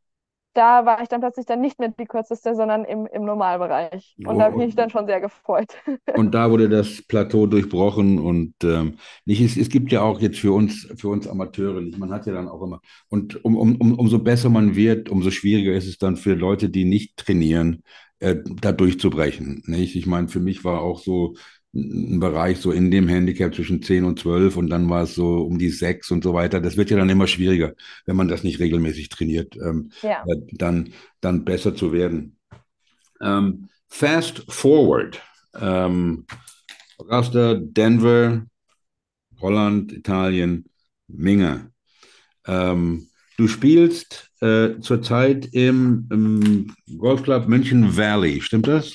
[0.54, 4.16] da war ich dann plötzlich dann nicht mehr die kürzeste, sondern im, im Normalbereich.
[4.24, 5.72] Und da habe ich mich dann schon sehr gefreut.
[6.14, 10.38] Und da wurde das Plateau durchbrochen und ähm, nicht, es, es gibt ja auch jetzt
[10.38, 13.76] für uns, für uns Amateure nicht, man hat ja dann auch immer, und um, um,
[13.76, 17.82] um, umso besser man wird, umso schwieriger ist es dann für Leute, die nicht trainieren,
[18.18, 19.62] äh, da durchzubrechen.
[19.66, 19.96] Nicht?
[19.96, 21.34] Ich meine, für mich war auch so
[21.74, 25.38] ein Bereich so in dem Handicap zwischen 10 und 12 und dann war es so
[25.42, 26.60] um die 6 und so weiter.
[26.60, 27.72] Das wird ja dann immer schwieriger,
[28.04, 30.22] wenn man das nicht regelmäßig trainiert, ähm, Ja.
[30.26, 32.36] äh, dann, dann besser zu werden.
[33.20, 35.20] Ähm, fast forward.
[35.54, 36.26] Ähm,
[36.98, 38.44] Augusta, Denver,
[39.40, 40.64] Holland, Italien,
[41.08, 41.68] Minga.
[42.46, 43.08] Ähm,
[43.38, 48.94] du spielst äh, zurzeit im, im Golfclub München Valley, stimmt das?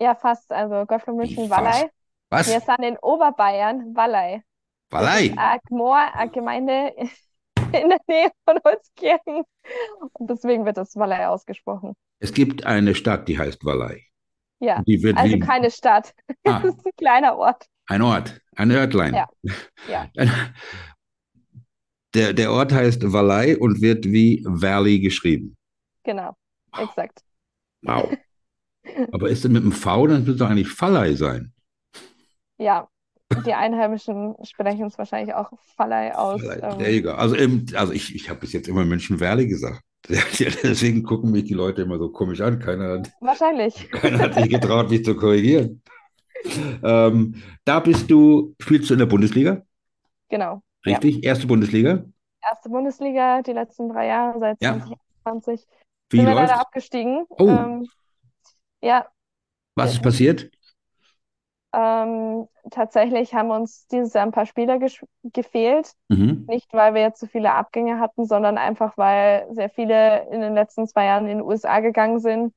[0.00, 0.52] Ja, fast.
[0.52, 1.06] Also Fast.
[1.06, 1.90] Wallei.
[2.30, 2.48] Was?
[2.48, 4.42] Wir sind in Oberbayern, Wallei.
[4.90, 5.26] Das Valley?
[5.28, 6.92] ist eine Gmor, eine Gemeinde
[7.72, 9.44] in der Nähe von Holzkirchen.
[10.12, 11.94] Und deswegen wird das Wallei ausgesprochen.
[12.20, 14.04] Es gibt eine Stadt, die heißt Valley.
[14.60, 16.14] Ja, also wie keine Stadt.
[16.44, 16.60] Ah.
[16.62, 17.66] Das ist ein kleiner Ort.
[17.86, 19.14] ein Ort, ein Örtlein.
[19.14, 19.28] Ja.
[19.88, 20.08] Ja.
[22.14, 25.56] Der, der Ort heißt Valley und wird wie Valley geschrieben.
[26.04, 26.34] Genau,
[26.78, 27.22] exakt.
[27.82, 28.16] Wow.
[29.12, 31.52] Aber ist es mit einem V, dann müsste es eigentlich Valley sein.
[32.58, 32.88] Ja,
[33.46, 36.42] die Einheimischen sprechen es wahrscheinlich auch Vallei aus.
[36.42, 37.08] Valley, Ähm.
[37.08, 39.82] Also, eben, also ich, ich habe bis jetzt immer München Valley gesagt.
[40.08, 42.58] Deswegen gucken mich die Leute immer so komisch an.
[42.58, 43.90] Keiner, wahrscheinlich.
[43.90, 45.82] keiner hat sich getraut, mich zu korrigieren.
[46.82, 49.62] Ähm, da bist du, spielst du in der Bundesliga,
[50.30, 50.62] Genau.
[50.84, 50.92] Ja.
[50.98, 51.24] richtig?
[51.24, 52.04] Erste Bundesliga.
[52.42, 54.78] Erste Bundesliga, die letzten drei Jahre, seit Ja.
[55.24, 55.66] 2021.
[56.10, 57.26] Wie Sind wir leider abgestiegen.
[57.30, 57.48] Oh.
[57.48, 57.86] Ähm,
[58.80, 59.10] ja,
[59.76, 60.50] Was ist passiert?
[61.74, 64.78] Ähm, tatsächlich haben uns dieses Jahr ein paar Spieler
[65.22, 65.92] gefehlt.
[66.08, 66.46] Mhm.
[66.46, 70.54] Nicht, weil wir jetzt zu viele Abgänge hatten, sondern einfach, weil sehr viele in den
[70.54, 72.54] letzten zwei Jahren in die USA gegangen sind.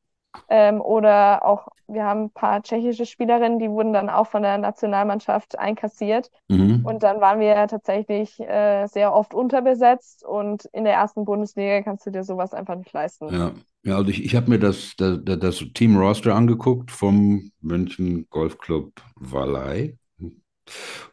[0.49, 4.57] Ähm, oder auch, wir haben ein paar tschechische Spielerinnen, die wurden dann auch von der
[4.57, 6.31] Nationalmannschaft einkassiert.
[6.47, 6.85] Mhm.
[6.85, 10.25] Und dann waren wir tatsächlich äh, sehr oft unterbesetzt.
[10.25, 13.33] Und in der ersten Bundesliga kannst du dir sowas einfach nicht leisten.
[13.33, 13.51] Ja,
[13.83, 18.93] ja also ich, ich habe mir das, das, das Team Roster angeguckt vom München Golfclub
[19.15, 19.97] Wallei.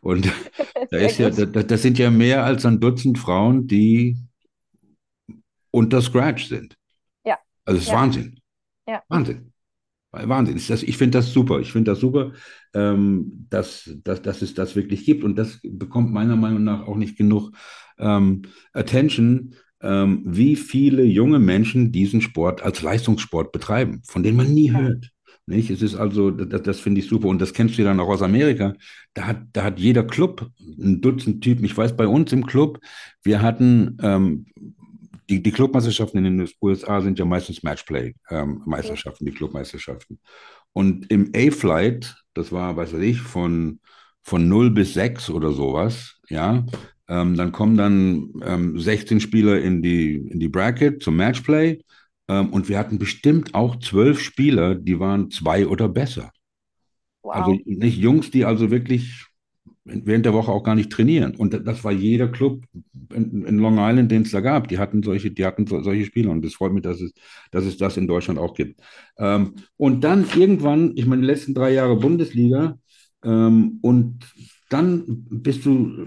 [0.01, 0.33] Und
[0.91, 4.17] da ist ja, das, das sind ja mehr als ein Dutzend Frauen, die
[5.71, 6.77] unter Scratch sind.
[7.25, 7.39] Ja.
[7.65, 7.99] Also es ist Ja.
[7.99, 8.41] Wahnsinn.
[8.87, 9.03] Ja.
[9.09, 9.53] Wahnsinn.
[10.13, 10.57] Wahnsinn.
[10.57, 11.61] Ist das, ich finde das super.
[11.61, 12.33] Ich finde das super,
[12.75, 15.25] ähm, dass, dass, dass es das wirklich gibt.
[15.25, 17.53] Und das bekommt meiner Meinung nach auch nicht genug
[17.99, 18.43] ähm,
[18.73, 24.73] Attention, ähm, wie viele junge Menschen diesen Sport als Leistungssport betreiben, von denen man nie
[24.73, 25.11] hört.
[25.47, 25.71] Nicht?
[25.71, 27.29] Es ist also, das, das finde ich super.
[27.29, 28.75] Und das kennst du ja dann auch aus Amerika.
[29.15, 31.65] Da hat, da hat jeder Club ein Dutzend Typen.
[31.65, 32.81] Ich weiß, bei uns im Club,
[33.23, 34.47] wir hatten ähm,
[35.29, 40.19] die, die Clubmeisterschaften in den USA sind ja meistens Matchplay-Meisterschaften, die Clubmeisterschaften.
[40.73, 43.81] Und im A-Flight, das war, weiß ich, von,
[44.23, 46.65] von 0 bis 6 oder sowas, ja,
[47.09, 51.83] ähm, dann kommen dann ähm, 16 Spieler in die, in die Bracket zum Matchplay.
[52.29, 56.31] Ähm, und wir hatten bestimmt auch zwölf Spieler, die waren zwei oder besser.
[57.23, 57.35] Wow.
[57.35, 59.27] Also nicht Jungs, die also wirklich
[59.89, 61.35] während der Woche auch gar nicht trainieren.
[61.37, 62.65] Und das war jeder Club
[63.15, 64.69] in, in Long Island, den es da gab.
[64.69, 66.31] Die hatten solche, die hatten so, solche Spieler.
[66.31, 67.13] Und es freut mich, dass es,
[67.51, 68.81] dass es das in Deutschland auch gibt.
[69.19, 72.79] Ähm, und dann irgendwann, ich meine, die letzten drei Jahre Bundesliga,
[73.25, 74.25] ähm, und
[74.69, 76.07] dann bist du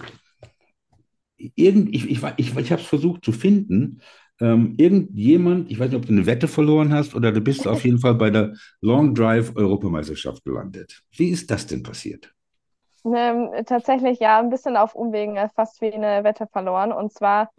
[1.55, 4.01] irgend, ich, ich, ich, ich habe es versucht zu finden.
[4.39, 7.85] Ähm, irgendjemand, ich weiß nicht, ob du eine Wette verloren hast oder du bist auf
[7.85, 11.03] jeden Fall bei der Long Drive Europameisterschaft gelandet.
[11.15, 12.33] Wie ist das denn passiert?
[13.03, 16.91] Ähm, tatsächlich ja, ein bisschen auf Umwegen, äh, fast wie eine Wette verloren.
[16.91, 17.51] Und zwar,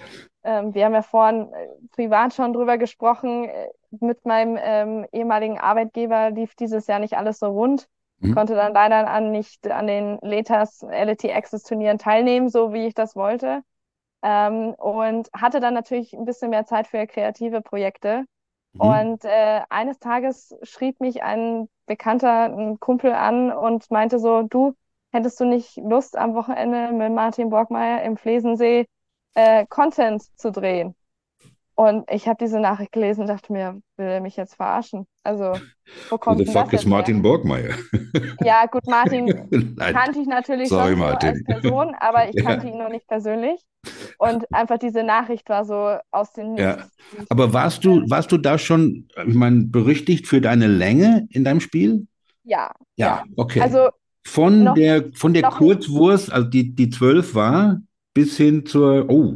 [0.44, 3.68] ähm, wir haben ja vorhin äh, privat schon drüber gesprochen, äh,
[4.00, 7.88] mit meinem ähm, ehemaligen Arbeitgeber lief dieses Jahr nicht alles so rund.
[8.20, 8.34] Mhm.
[8.34, 12.94] Konnte dann leider an nicht an den LETAS LET Access Turnieren teilnehmen, so wie ich
[12.94, 13.62] das wollte.
[14.22, 18.24] Ähm, und hatte dann natürlich ein bisschen mehr Zeit für kreative Projekte.
[18.74, 18.80] Mhm.
[18.80, 24.74] Und äh, eines Tages schrieb mich ein Bekannter, ein Kumpel an und meinte so, du,
[25.12, 28.86] hättest du nicht Lust, am Wochenende mit Martin Borgmeier im Flesensee
[29.34, 30.96] äh, Content zu drehen?
[31.74, 35.06] Und ich habe diese Nachricht gelesen und dachte mir, will er mich jetzt verarschen?
[35.24, 35.60] Also,
[36.10, 37.10] wo Who kommt the denn das fuck is jetzt her?
[37.10, 37.74] Martin Borgmeier?
[38.40, 39.32] Ja, gut, Martin
[39.86, 41.34] kannte ich natürlich Sorry, schon Martin.
[41.34, 42.44] als Person, aber ich Ja.
[42.44, 43.60] kannte ihn noch nicht persönlich.
[44.18, 46.88] Und einfach diese Nachricht war so aus dem Ja.
[47.10, 47.28] Nichts.
[47.28, 51.60] Aber warst du, warst du da schon, ich meine, berüchtigt für deine Länge in deinem
[51.60, 52.06] Spiel?
[52.44, 53.60] Ja, Ja, okay.
[53.60, 53.90] also
[54.24, 55.42] Von noch- der, von der.
[55.50, 57.80] Kurzwurst, also die, die zwölf war,
[58.14, 59.34] bis hin zur, oh,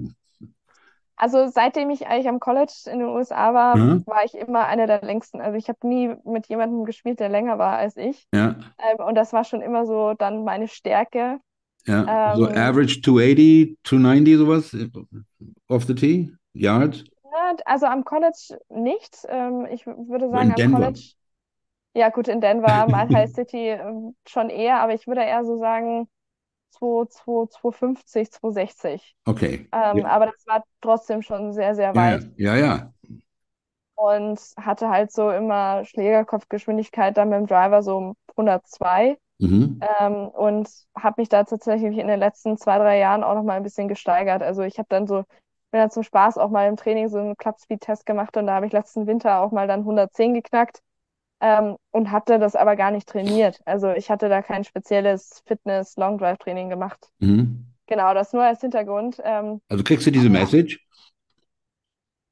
[1.18, 4.02] Also seitdem ich eigentlich am College in den USA war, Mhm.
[4.06, 5.40] war ich immer eine der längsten.
[5.40, 8.26] Also ich habe nie mit jemandem gespielt, der länger war als ich.
[8.34, 11.40] ja, Ähm, und das war schon immer so dann meine Stärke.
[11.86, 12.34] ja.
[12.36, 14.76] So Ähm, average 280, 290, sowas
[15.68, 17.04] off the tee, Yards.
[17.64, 19.26] Also am College nicht.
[19.28, 20.72] Ähm, ich würde sagen, am.
[20.74, 21.14] College.
[21.96, 25.56] Ja, gut, in Denver, Mile High City ähm, schon eher, aber ich würde eher so
[25.58, 26.08] sagen
[26.70, 29.16] 2, 2, 250, 260.
[29.26, 29.68] Okay.
[29.72, 30.06] Ähm, Ja.
[30.06, 32.22] aber das war trotzdem schon sehr, sehr weit.
[32.36, 32.92] ja, ja, ja.
[33.94, 39.16] Und hatte halt so immer Schlägerkopfgeschwindigkeit dann mit dem Driver so um 102.
[39.40, 39.88] Mhm.
[40.00, 43.54] Ähm, und habe mich da tatsächlich in den letzten zwei, drei Jahren auch noch mal
[43.56, 44.42] ein bisschen gesteigert.
[44.42, 45.18] Also ich habe dann so,
[45.70, 48.66] bin dann zum Spaß auch mal im Training so einen Club-Speed-Test gemacht und da habe
[48.66, 50.80] ich letzten Winter auch mal dann 110 geknackt
[51.40, 53.60] ähm, und hatte das aber gar nicht trainiert.
[53.64, 56.98] Also ich hatte da kein spezielles Fitness-Long-Drive-Training gemacht.
[57.18, 57.66] Mhm.
[57.86, 59.20] Genau, das nur als Hintergrund.
[59.22, 60.28] Ähm, Also kriegst du diese.
[60.28, 60.80] Message?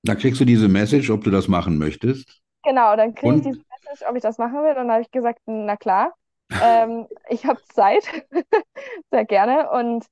[0.03, 2.43] Da kriegst du diese Message, ob du das machen möchtest.
[2.63, 4.71] genau, dann kriege ich diese Message, ob ich das machen will.
[4.71, 6.15] Und dann habe ich gesagt, na klar,
[6.59, 8.05] ähm, ich habe Zeit,
[9.11, 9.71] sehr gerne.
[9.71, 10.07] Und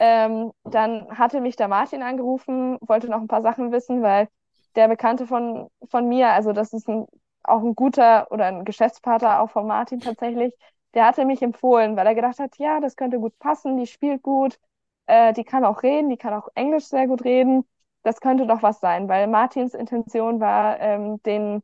[0.00, 4.28] ähm, dann hatte mich der Martin angerufen, wollte noch ein paar Sachen wissen, weil
[4.76, 7.06] der Bekannte von, von mir, also das ist ein,
[7.48, 10.54] auch ein guter oder ein Geschäftspartner auch von Martin tatsächlich,
[10.94, 14.22] der hatte mich empfohlen, weil er gedacht hat, ja, das könnte gut passen, die spielt
[14.22, 14.58] gut,
[15.06, 17.64] äh, die kann auch reden, die kann auch Englisch sehr gut reden.
[18.02, 21.62] Das könnte doch was sein, weil Martins Intention war, ähm, den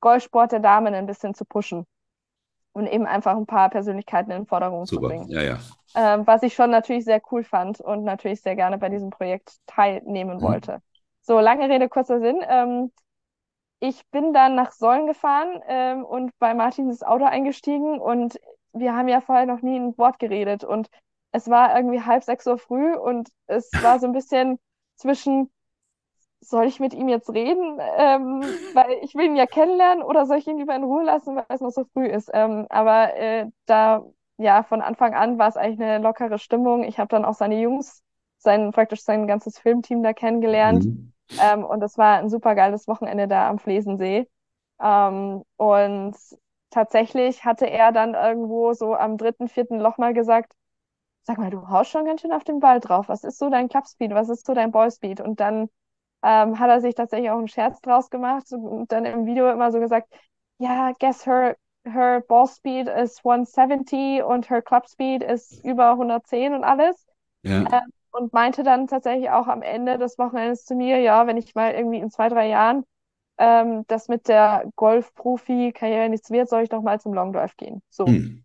[0.00, 1.86] Golfsport der Damen ein bisschen zu pushen
[2.72, 5.02] und eben einfach ein paar Persönlichkeiten in den Vordergrund zu Super.
[5.02, 5.30] bringen.
[5.30, 5.58] Ja, ja.
[5.94, 9.58] Ähm, was ich schon natürlich sehr cool fand und natürlich sehr gerne bei diesem Projekt
[9.66, 10.42] teilnehmen Mhm.
[10.42, 10.82] wollte.
[11.22, 12.38] So, lange Rede, kurzer Sinn.
[12.48, 12.92] Ähm,
[13.80, 18.40] ich bin dann nach Sollen gefahren ähm, und bei Martin ins Auto eingestiegen und
[18.72, 20.88] wir haben ja vorher noch nie ein Wort geredet und
[21.32, 24.58] es war irgendwie halb sechs Uhr früh und es war so ein bisschen
[24.96, 25.50] zwischen,
[26.40, 28.42] soll ich mit ihm jetzt reden, ähm,
[28.74, 31.46] weil ich will ihn ja kennenlernen oder soll ich ihn lieber in Ruhe lassen, weil
[31.48, 32.30] es noch so früh ist.
[32.34, 34.04] Ähm, aber äh, da,
[34.38, 36.84] ja, von Anfang an war es eigentlich eine lockere Stimmung.
[36.84, 38.02] Ich habe dann auch seine Jungs,
[38.38, 40.84] sein, praktisch sein ganzes Filmteam da kennengelernt.
[40.86, 41.13] Mhm.
[41.40, 44.28] Ähm, und es war ein super geiles Wochenende da am Flesensee.
[44.80, 46.16] Ähm, und
[46.70, 50.54] tatsächlich hatte er dann irgendwo so am dritten, vierten Loch mal gesagt,
[51.22, 53.08] sag mal, du haust schon ganz schön auf den Ball drauf.
[53.08, 54.12] Was ist so dein Clubspeed?
[54.12, 55.20] Was ist so dein Ballspeed?
[55.20, 55.68] Und dann
[56.22, 59.72] ähm, hat er sich tatsächlich auch einen Scherz draus gemacht und dann im Video immer
[59.72, 60.08] so gesagt,
[60.58, 66.54] ja, guess her, her ball speed is 170 und her club speed ist über 110
[66.54, 67.06] und alles.
[67.42, 67.58] Ja.
[67.58, 71.54] Ähm, und meinte dann tatsächlich auch am Ende des Wochenendes zu mir, ja, wenn ich
[71.54, 72.84] mal irgendwie in zwei, drei Jahren
[73.38, 77.82] ähm, das mit der Golf-Profi-Karriere nichts wird, soll ich doch mal zum Long Drive gehen.
[77.90, 78.06] So.
[78.06, 78.44] Hm.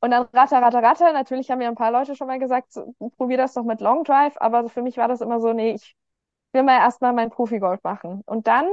[0.00, 1.12] Und dann ratter, ratter, ratter.
[1.12, 2.72] Natürlich haben mir ein paar Leute schon mal gesagt,
[3.16, 5.94] probier das doch mit Long Drive, aber für mich war das immer so, nee, ich
[6.52, 8.22] will mal erstmal mein Profi-Golf machen.
[8.26, 8.66] Und dann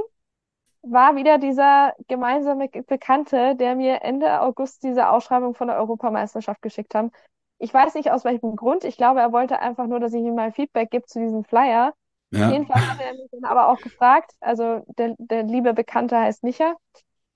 [0.82, 6.96] war wieder dieser gemeinsame Bekannte, der mir Ende August diese Ausschreibung von der Europameisterschaft geschickt
[6.96, 7.12] haben.
[7.62, 8.84] Ich weiß nicht aus welchem Grund.
[8.84, 11.92] Ich glaube, er wollte einfach nur, dass ich ihm mal Feedback gebe zu diesem Flyer.
[12.30, 12.46] Ja.
[12.46, 14.32] Auf jeden Fall hat er mich dann aber auch gefragt.
[14.40, 16.74] Also der, der liebe Bekannte heißt Micha.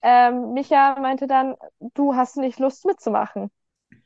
[0.00, 1.56] Ähm, Micha meinte dann,
[1.92, 3.50] du hast nicht Lust mitzumachen.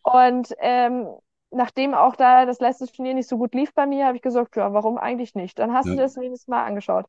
[0.02, 1.08] Und ähm,
[1.50, 4.56] nachdem auch da das letzte Turnier nicht so gut lief bei mir, habe ich gesagt,
[4.56, 5.58] ja, warum eigentlich nicht?
[5.58, 5.92] Dann hast ja.
[5.92, 7.06] du das wenigstens mal angeschaut.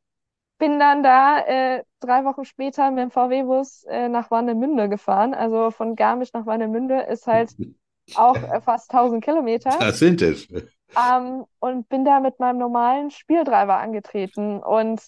[0.58, 5.34] Bin dann da äh, drei Wochen später mit dem VW-Bus äh, nach Warnemünde gefahren.
[5.34, 7.54] Also von Garmisch nach Warnemünde ist halt
[8.16, 9.70] auch äh, fast 1000 Kilometer.
[9.78, 10.48] Das sind es.
[10.96, 14.62] Ähm, und bin da mit meinem normalen Spieldriver angetreten.
[14.62, 15.02] Und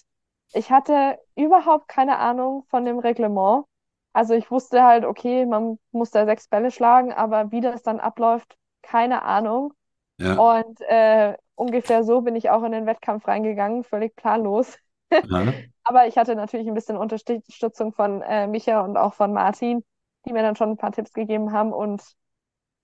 [0.53, 3.65] ich hatte überhaupt keine Ahnung von dem Reglement.
[4.13, 7.99] Also ich wusste halt, okay, man muss da sechs Bälle schlagen, aber wie das dann
[7.99, 9.73] abläuft, keine Ahnung.
[10.19, 10.35] Ja.
[10.35, 14.77] Und äh, ungefähr so bin ich auch in den Wettkampf reingegangen, völlig planlos.
[15.11, 15.21] Ja.
[15.83, 19.83] aber ich hatte natürlich ein bisschen Unterstützung von äh, Micha und auch von Martin,
[20.25, 21.73] die mir dann schon ein paar Tipps gegeben haben.
[21.73, 22.03] Und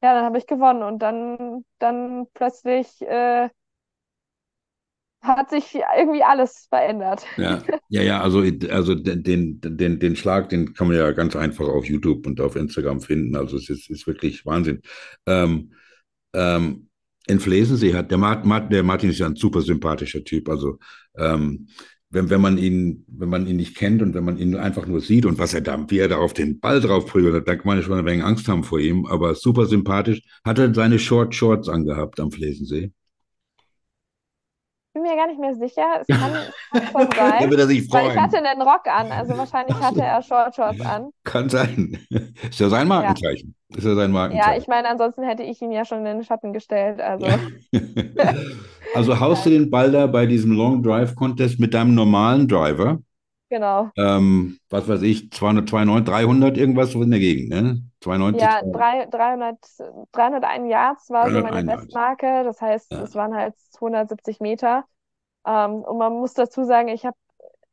[0.01, 0.83] ja, dann habe ich gewonnen.
[0.83, 3.49] Und dann, dann plötzlich äh,
[5.21, 7.25] hat sich irgendwie alles verändert.
[7.37, 11.67] Ja, ja, ja also, also den, den, den Schlag, den kann man ja ganz einfach
[11.67, 13.35] auf YouTube und auf Instagram finden.
[13.35, 14.81] Also es ist, ist wirklich Wahnsinn.
[15.25, 15.73] Ähm,
[16.33, 16.89] ähm,
[17.27, 20.49] in Flesensee hat der, Martin, der Martin ist ja ein super sympathischer Typ.
[20.49, 20.79] Also
[21.17, 21.67] ähm,
[22.11, 25.01] wenn, wenn man ihn, wenn man ihn nicht kennt und wenn man ihn einfach nur
[25.01, 27.67] sieht und was er da, wie er da auf den Ball drauf prügelt, da kann
[27.67, 30.21] man schon ein wenig Angst haben vor ihm, aber super sympathisch.
[30.43, 32.91] Hat er seine Short Shorts angehabt am Flesensee?
[34.93, 36.01] Bin mir gar nicht mehr sicher.
[36.01, 36.31] Es kann,
[36.91, 37.49] schon sein.
[37.49, 38.07] Wird er sich freuen.
[38.07, 41.11] Weil ich hatte einen Rock an, also wahrscheinlich hatte er Short Shorts an.
[41.23, 41.97] Kann sein.
[42.49, 43.55] Ist ja sein Markenzeichen.
[43.69, 43.77] Ja.
[43.77, 44.51] Ist ja sein Markenzeichen.
[44.51, 46.99] Ja, ich meine, ansonsten hätte ich ihn ja schon in den Schatten gestellt.
[46.99, 47.27] Also,
[48.95, 52.99] also haust du den Ball da bei diesem Long Drive Contest mit deinem normalen Driver?
[53.49, 53.89] Genau.
[53.97, 57.81] Ähm, was weiß ich, 292, 300, irgendwas so in der Gegend, ne?
[58.01, 58.41] 92.
[58.41, 59.57] Ja, 300,
[60.11, 62.43] 301 Yards war 301 so meine Bestmarke.
[62.43, 63.01] Das heißt, ja.
[63.01, 64.85] es waren halt 270 Meter.
[65.45, 67.17] Ähm, und man muss dazu sagen, ich habe,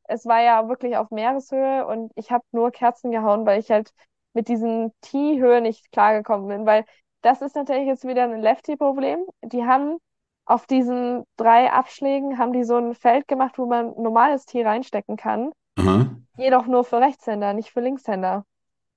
[0.05, 3.93] es war ja wirklich auf Meereshöhe und ich habe nur Kerzen gehauen, weil ich halt
[4.33, 6.85] mit diesen T-Höhe nicht klargekommen bin, weil
[7.23, 9.25] das ist natürlich jetzt wieder ein Lefty-Problem.
[9.43, 9.99] Die haben
[10.45, 15.17] auf diesen drei Abschlägen haben die so ein Feld gemacht, wo man normales Tee reinstecken
[15.17, 15.51] kann.
[15.77, 16.07] Aha.
[16.37, 18.45] Jedoch nur für Rechtshänder, nicht für Linkshänder.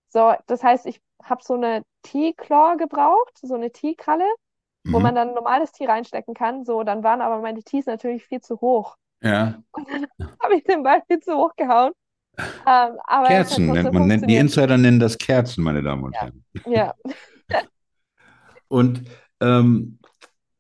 [0.10, 4.27] So, das heißt, ich habe so eine T-Claw gebraucht, so eine T-Kralle,
[4.84, 4.93] mhm.
[4.93, 6.65] wo man dann ein normales Tee reinstecken kann.
[6.65, 8.95] So, dann waren aber meine Tees natürlich viel zu hoch.
[9.21, 9.62] Ja.
[9.71, 10.08] Und dann
[10.43, 11.91] habe ich den Ball viel zu hoch gehauen.
[12.65, 16.45] Ähm, Kerzen nennt man, nennt, die Insider nennen das Kerzen, meine Damen und Herren.
[16.65, 16.93] Ja.
[18.69, 19.03] und
[19.41, 19.99] ähm,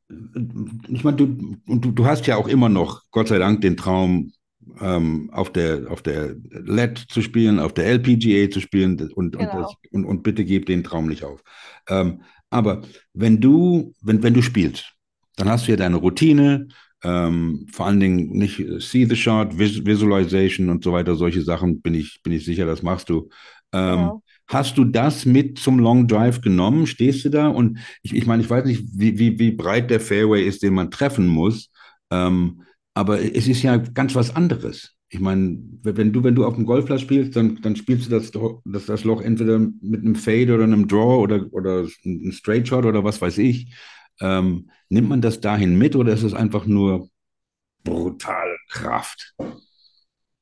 [0.09, 1.27] ich meine, du,
[1.67, 4.33] du, du hast ja auch immer noch, Gott sei Dank, den Traum,
[4.81, 9.51] ähm, auf, der, auf der LED zu spielen, auf der LPGA zu spielen und, genau.
[9.51, 11.43] und, das, und, und, bitte gib den Traum nicht auf.
[11.87, 12.81] Ähm, aber
[13.13, 14.93] wenn du, wenn, wenn du spielst,
[15.35, 16.67] dann hast du ja deine Routine,
[17.03, 21.81] ähm, vor allen Dingen nicht See the Shot, Vis Visualization und so weiter, solche Sachen,
[21.81, 23.29] bin ich, bin ich sicher, das machst du.
[23.71, 24.23] Ähm, genau.
[24.47, 26.87] Hast du das mit zum Long Drive genommen?
[26.87, 27.47] Stehst du da?
[27.47, 30.73] Und ich, ich meine, ich weiß nicht, wie, wie, wie breit der Fairway ist, den
[30.73, 31.69] man treffen muss.
[32.09, 32.63] Ähm,
[32.99, 34.95] aber es ist ja ganz was anderes.
[35.09, 38.31] Ich meine, wenn du, wenn du auf dem Golfplatz spielst, dann, dann spielst du das,
[38.65, 42.85] das, das Loch entweder mit einem Fade oder einem Draw oder, oder einem Straight Shot
[42.85, 43.73] oder was weiß ich.
[44.21, 47.07] Ähm, nimmt man das dahin mit oder ist es einfach nur
[47.83, 49.33] brutale Kraft?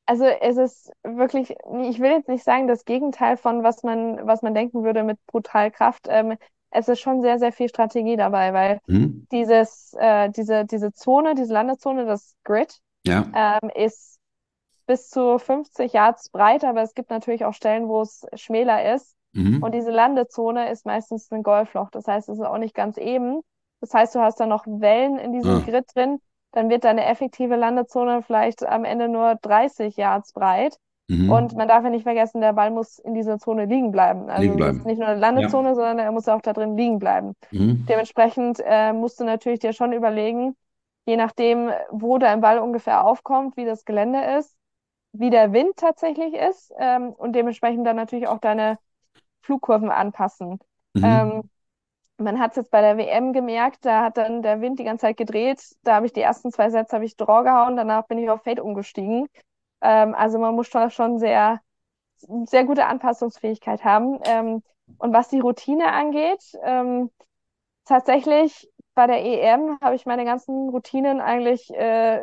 [0.07, 4.41] also es ist wirklich, ich will jetzt nicht sagen, das Gegenteil von was man, was
[4.41, 6.07] man denken würde mit brutal Kraft.
[6.09, 6.37] Ähm,
[6.77, 9.27] es ist schon sehr, sehr viel Strategie dabei, weil Mhm.
[9.31, 13.25] dieses, äh, diese, diese Zone, diese Landezone, das Grid, Ja.
[13.61, 14.19] ähm, ist
[14.85, 19.15] bis zu 50 Yards breit, aber es gibt natürlich auch Stellen, wo es schmäler ist.
[19.33, 19.61] Mhm.
[19.61, 21.89] Und diese Landezone ist meistens ein Golfloch.
[21.91, 23.41] Das heißt, es ist auch nicht ganz eben.
[23.81, 25.59] Das heißt, du hast da noch Wellen in diesem Ah.
[25.65, 26.19] Grid drin.
[26.53, 30.77] Dann wird deine effektive Landezone vielleicht am Ende nur 30 Yards breit.
[31.07, 31.31] Mhm.
[31.31, 34.29] Und man darf ja nicht vergessen, der Ball muss in dieser Zone liegen bleiben.
[34.29, 34.79] Also Liegen bleiben.
[34.79, 37.33] ist nicht nur eine Landezone, sondern er muss auch da drin liegen bleiben.
[37.51, 37.85] Mhm.
[37.87, 40.55] Dementsprechend äh, musst du natürlich dir schon überlegen,
[41.05, 44.53] je nachdem, wo dein Ball ungefähr aufkommt, wie das Gelände ist,
[45.13, 48.77] wie der Wind tatsächlich ist ähm, und dementsprechend dann natürlich auch deine
[49.41, 50.59] Flugkurven anpassen.
[50.93, 51.03] Mhm.
[51.03, 51.43] Ähm,
[52.17, 55.03] man hat es jetzt bei der WM gemerkt, da hat dann der Wind die ganze
[55.03, 55.61] Zeit gedreht.
[55.83, 58.43] Da habe ich die ersten zwei Sätze habe ich Draw gehauen, danach bin ich auf
[58.43, 59.27] Fade umgestiegen.
[59.81, 61.61] Ähm, also man muss schon, schon sehr,
[62.45, 64.19] sehr gute Anpassungsfähigkeit haben.
[64.25, 64.63] Ähm,
[64.97, 67.11] und was die Routine angeht, ähm,
[67.85, 72.21] tatsächlich bei der EM habe ich meine ganzen Routinen eigentlich, äh,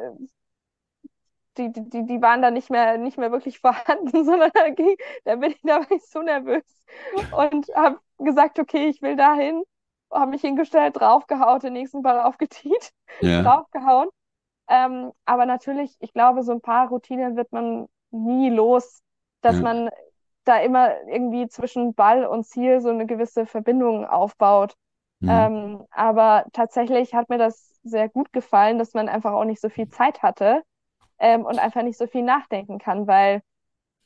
[1.57, 5.37] die, die, die waren da nicht mehr, nicht mehr wirklich vorhanden, sondern da, ging, da
[5.37, 6.63] bin ich, da war ich so nervös
[7.31, 9.63] und habe gesagt, okay, ich will dahin,
[10.11, 13.43] habe mich hingestellt, draufgehauen, den nächsten Ball aufgetiet, Ja.
[13.43, 14.09] draufgehauen.
[14.69, 19.03] Ähm, aber natürlich, ich glaube, so ein paar Routinen wird man nie los,
[19.43, 19.62] dass Ja.
[19.62, 19.91] man
[20.45, 24.75] da immer irgendwie zwischen Ball und Ziel so eine gewisse Verbindung aufbaut.
[25.21, 25.49] Mhm.
[25.49, 29.69] Ähm, aber tatsächlich hat mir das sehr gut gefallen, dass man einfach auch nicht so
[29.71, 30.62] viel Zeit hatte
[31.19, 33.43] ähm, und einfach nicht so viel nachdenken kann, weil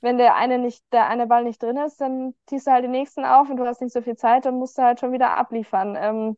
[0.00, 2.92] wenn der eine nicht, der eine Ball nicht drin ist, dann ziehst du halt den
[2.92, 5.36] nächsten auf und du hast nicht so viel Zeit, dann musst du halt schon wieder
[5.36, 5.96] abliefern.
[6.00, 6.36] Ähm,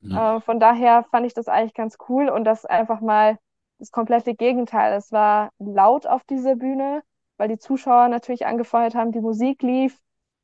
[0.00, 0.22] Ja.
[0.36, 3.38] äh, von daher fand ich das eigentlich ganz cool und das einfach mal
[3.78, 4.94] das komplette Gegenteil.
[4.94, 7.02] Es war laut auf dieser Bühne,
[7.36, 9.98] weil die Zuschauer natürlich angefeuert haben, die Musik lief.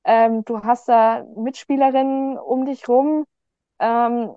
[0.05, 3.25] Ähm, du hast da Mitspielerinnen um dich rum.
[3.79, 4.31] Ähm,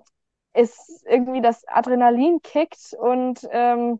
[0.53, 3.99] ist irgendwie das Adrenalin kickt und ähm,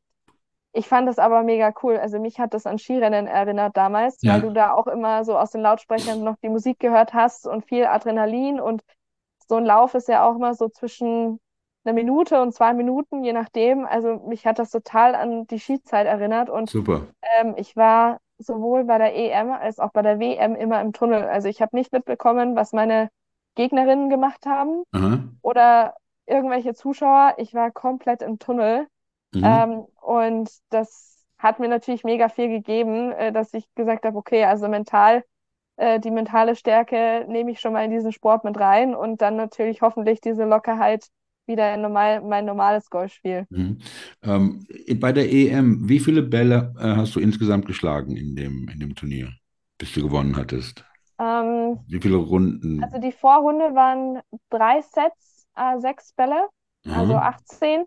[0.74, 1.98] ich fand das aber mega cool.
[1.98, 4.34] Also mich hat das an Skirennen erinnert damals, Ja.
[4.34, 7.66] weil du da auch immer so aus den Lautsprechern noch die Musik gehört hast und
[7.66, 8.84] viel Adrenalin und
[9.48, 11.40] so ein Lauf ist ja auch immer so zwischen
[11.86, 13.86] einer Minute und zwei Minuten, je nachdem.
[13.86, 17.08] Also mich hat das total an die Skizeit erinnert und Super.
[17.40, 21.24] ähm, ich war sowohl bei der EM als auch bei der WM immer im Tunnel.
[21.24, 23.10] Also ich habe nicht mitbekommen, was meine
[23.56, 25.20] Gegnerinnen gemacht haben Aha.
[25.42, 27.36] oder irgendwelche Zuschauer.
[27.38, 28.88] Ich war komplett im Tunnel.
[29.34, 29.44] Mhm.
[29.44, 34.44] Ähm, und das hat mir natürlich mega viel gegeben, äh, dass ich gesagt habe, okay,
[34.46, 35.24] also mental,
[35.78, 39.36] äh, die mentale Stärke nehme ich schon mal in diesen Sport mit rein und dann
[39.36, 41.08] natürlich hoffentlich diese Lockerheit
[41.48, 43.48] wieder normal, mein normales Golfspiel.
[43.50, 43.78] Mhm.
[44.24, 44.68] Ähm,
[45.00, 48.96] bei der EM, wie viele Bälle äh, hast du insgesamt geschlagen in dem, in dem
[48.96, 49.32] Turnier,
[49.78, 50.84] bis du gewonnen hattest?
[51.20, 52.82] Ähm, Wie viele Runden?
[52.82, 56.50] also die Vorrunde waren drei Sets, äh, sechs Bälle,
[56.92, 57.18] also Aha.
[57.18, 57.86] 18.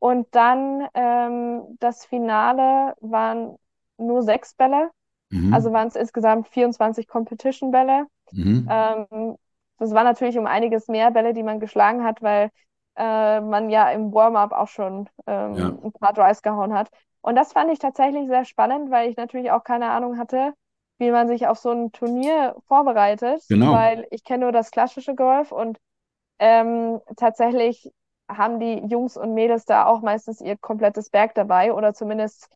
[0.00, 3.56] Und dann ähm, das Finale waren
[3.98, 4.90] nur sechs Bälle,
[5.30, 5.50] Mhm.
[5.50, 8.06] also waren es insgesamt 24 Competition-Bälle.
[8.32, 8.68] Mhm.
[8.68, 9.36] Ähm,
[9.78, 12.50] das war natürlich um einiges mehr Bälle, die man geschlagen hat, weil
[12.98, 15.78] äh, man ja im Warm-up auch schon ähm, Ja.
[15.84, 16.90] ein paar Drives gehauen hat.
[17.22, 20.54] Und das fand ich tatsächlich sehr spannend, weil ich natürlich auch keine Ahnung hatte,
[20.98, 23.68] wie man sich auf so ein Turnier vorbereitet, Genau.
[23.68, 25.78] weil ich kenne nur das klassische Golf und
[26.38, 27.92] ähm, tatsächlich
[28.28, 32.50] haben die Jungs und Mädels da auch meistens ihr komplettes Berg dabei oder zumindest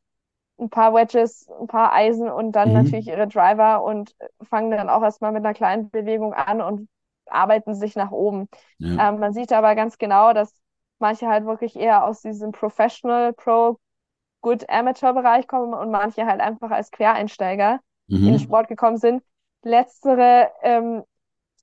[0.58, 2.74] ein paar Wedges, ein paar Eisen und dann Mhm.
[2.74, 4.14] natürlich ihre Driver und
[4.48, 6.88] fangen dann auch erstmal mit einer kleinen Bewegung an und
[7.34, 8.48] arbeiten sich nach oben.
[8.78, 9.08] Ja.
[9.10, 10.54] Ähm, man sieht aber ganz genau, dass
[10.98, 13.78] manche halt wirklich eher aus diesem Professional, Pro,
[14.42, 17.80] Good Amateur Bereich kommen und manche halt einfach als Quereinsteiger
[18.24, 18.38] in den Mhm.
[18.40, 19.22] Sport gekommen sind.
[19.62, 21.04] Letztere ähm,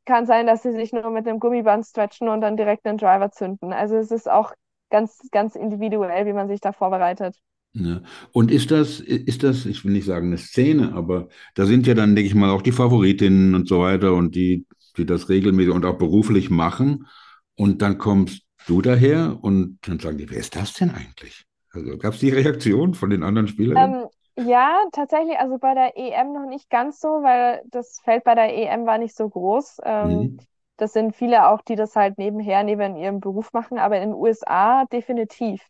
[0.05, 3.31] kann sein, dass sie sich nur mit einem Gummiband stretchen und dann direkt einen Driver
[3.31, 3.73] zünden.
[3.73, 4.53] Also es ist auch
[4.89, 7.37] ganz, ganz individuell, wie man sich da vorbereitet.
[7.73, 8.01] Ja.
[8.31, 11.93] Und ist das, ist das, ich will nicht sagen eine Szene, aber da sind ja
[11.93, 14.65] dann, denke ich mal, auch die Favoritinnen und so weiter und die,
[14.97, 17.07] die das regelmäßig und auch beruflich machen.
[17.55, 21.45] Und dann kommst du daher und dann sagen die, wer ist das denn eigentlich?
[21.71, 23.95] Also gab es die Reaktion von den anderen Spielern?
[23.95, 28.35] Ähm, ja, tatsächlich, also bei der EM noch nicht ganz so, weil das Feld bei
[28.35, 29.79] der EM war nicht so groß.
[29.83, 30.45] Ähm, Mhm.
[30.77, 34.13] das sind viele auch, die das halt nebenher, neben ihrem Beruf machen, aber in den
[34.13, 35.67] USA definitiv.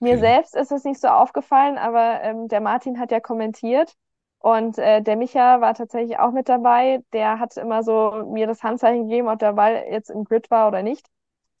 [0.00, 0.18] Mir Okay.
[0.18, 3.94] selbst ist es nicht so aufgefallen, aber ähm, der Martin hat ja kommentiert
[4.44, 7.02] und äh, der Micha war tatsächlich auch mit dabei.
[7.14, 10.68] Der hat immer so mir das Handzeichen gegeben, ob der Ball jetzt im Grid war
[10.68, 11.06] oder nicht.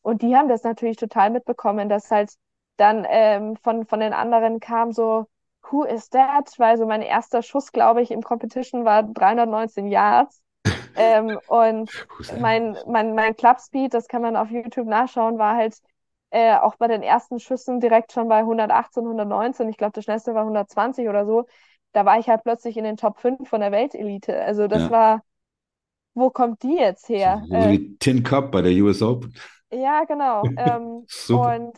[0.02, 2.34] Und die haben das natürlich total mitbekommen, dass halt
[2.76, 5.24] dann ähm, von, von den anderen kam so,
[5.70, 6.52] who is that?
[6.58, 10.42] Weil so mein erster Schuss, glaube ich, im Competition war 319 Yards.
[10.96, 11.90] ähm, und
[12.38, 15.78] mein, mein, mein Clubspeed, das kann man auf YouTube nachschauen, war halt
[16.28, 19.70] äh, auch bei den ersten Schüssen direkt schon bei 118, 119.
[19.70, 21.46] Ich glaube, der schnellste war 120 oder so.
[21.94, 24.42] Da war ich halt plötzlich in den Top 5 von der Weltelite.
[24.42, 24.90] Also das Ja.
[24.90, 25.24] war,
[26.14, 27.46] wo kommt die jetzt her?
[27.48, 29.34] So Äh, wie Tin Cup bei der US Open.
[29.70, 30.50] ja, genau.
[30.56, 31.76] Ähm, und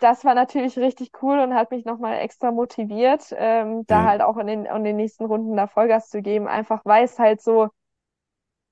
[0.00, 4.06] das war natürlich richtig cool und hat mich nochmal extra motiviert, ähm, da Ja.
[4.06, 7.18] halt auch in den, in den nächsten Runden da Vollgas zu geben, einfach weil es
[7.18, 7.68] halt so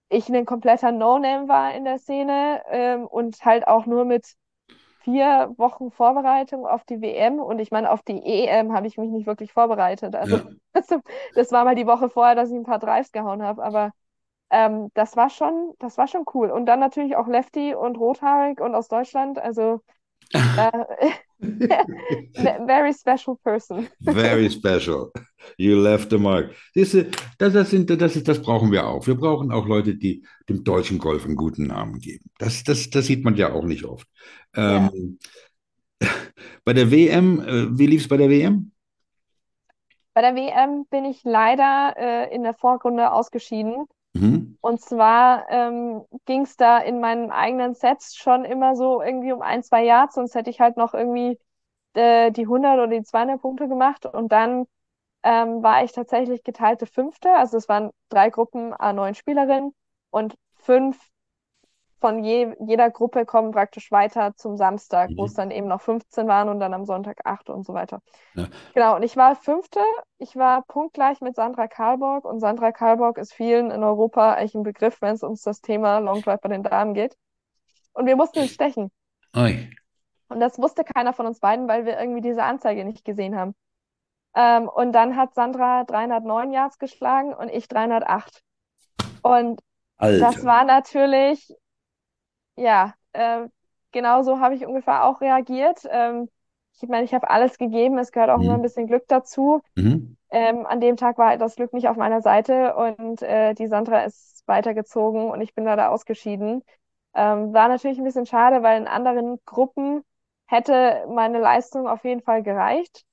[0.09, 4.35] ich ein kompletter No-Name war in der Szene ähm, und halt auch nur mit
[5.05, 9.11] vier Wochen Vorbereitung auf die WM und ich meine, auf die EM habe ich mich
[9.11, 10.15] nicht wirklich vorbereitet.
[10.17, 10.51] Also Ja.
[10.73, 10.89] das,
[11.35, 13.93] das war mal die Woche vorher, dass ich ein paar Drives gehauen habe, aber
[14.51, 16.51] ähm, das war schon, das war schon cool.
[16.51, 19.81] Und dann natürlich auch Lefty und rothaarig und aus Deutschland, also
[22.67, 23.89] very special person.
[24.01, 25.13] Very special.
[25.57, 26.55] You left the mark.
[26.75, 29.07] Siehst du, das, das, sind, das, ist, das brauchen wir auch.
[29.07, 32.31] Wir brauchen auch Leute, die dem deutschen Golf einen guten Namen geben.
[32.39, 34.07] Das, das, das sieht man ja auch nicht oft.
[34.57, 35.19] Ähm,
[36.65, 38.73] bei der WM, äh, wie lief es bei der WM?
[40.15, 43.87] Bei der WM bin ich leider äh, in der Vorrunde ausgeschieden.
[44.15, 44.57] Mhm.
[44.61, 49.43] Und zwar ähm, ging es da in meinen eigenen Sets schon immer so irgendwie um
[49.43, 51.39] ein, zwei Yards, sonst hätte ich halt noch irgendwie
[51.95, 54.07] äh, die 100 oder die 200 Punkte gemacht.
[54.07, 54.67] Und dann
[55.23, 57.31] ähm, war ich tatsächlich geteilte Fünfte.
[57.35, 59.75] Also es waren drei Gruppen, a neun Spielerinnen
[60.11, 60.99] und fünf
[62.05, 65.27] von je, jeder Gruppe kommen praktisch weiter zum Samstag, wo Mhm.
[65.27, 68.03] es dann eben noch 15 waren und dann am Sonntag acht und so weiter.
[68.35, 68.49] Ja.
[68.75, 69.81] Genau, und ich war Fünfte.
[70.19, 74.65] Ich war punktgleich mit Sandra Karlborg und Sandra Karlborg ist vielen in Europa eigentlich ein
[74.65, 77.17] Begriff, wenn es ums das Thema Long Drive bei den Damen geht.
[77.95, 78.91] Und wir mussten stechen.
[79.35, 79.71] Oi.
[80.29, 83.55] Und das wusste keiner von uns beiden, weil wir irgendwie diese Anzeige nicht gesehen haben.
[84.35, 88.43] Ähm, und dann hat Sandra 309 Yards geschlagen und ich 308.
[89.23, 89.61] Und
[89.99, 90.45] das Alter.
[90.45, 91.55] war natürlich,
[92.57, 93.49] ja, äh,
[93.93, 95.83] genau so habe ich ungefähr auch reagiert.
[95.91, 96.29] Ähm,
[96.81, 98.55] ich meine, ich habe alles gegeben, es gehört auch immer Mhm.
[98.55, 99.63] ein bisschen Glück dazu.
[99.77, 100.15] Mhm.
[100.31, 104.05] Ähm, an dem Tag war das Glück nicht auf meiner Seite und äh, die Sandra
[104.05, 106.65] ist weitergezogen und ich bin leider ausgeschieden.
[107.15, 110.05] Ähm, war natürlich ein bisschen schade, weil in anderen Gruppen
[110.47, 113.05] hätte meine Leistung auf jeden Fall gereicht.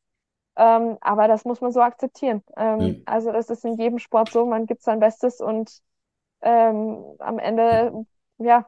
[0.58, 2.44] Ähm, aber das muss man so akzeptieren.
[2.58, 2.96] Ähm, Ja.
[3.06, 5.82] also das ist in jedem Sport so, man gibt sein Bestes und
[6.42, 8.06] ähm, am Ende,
[8.38, 8.68] ja,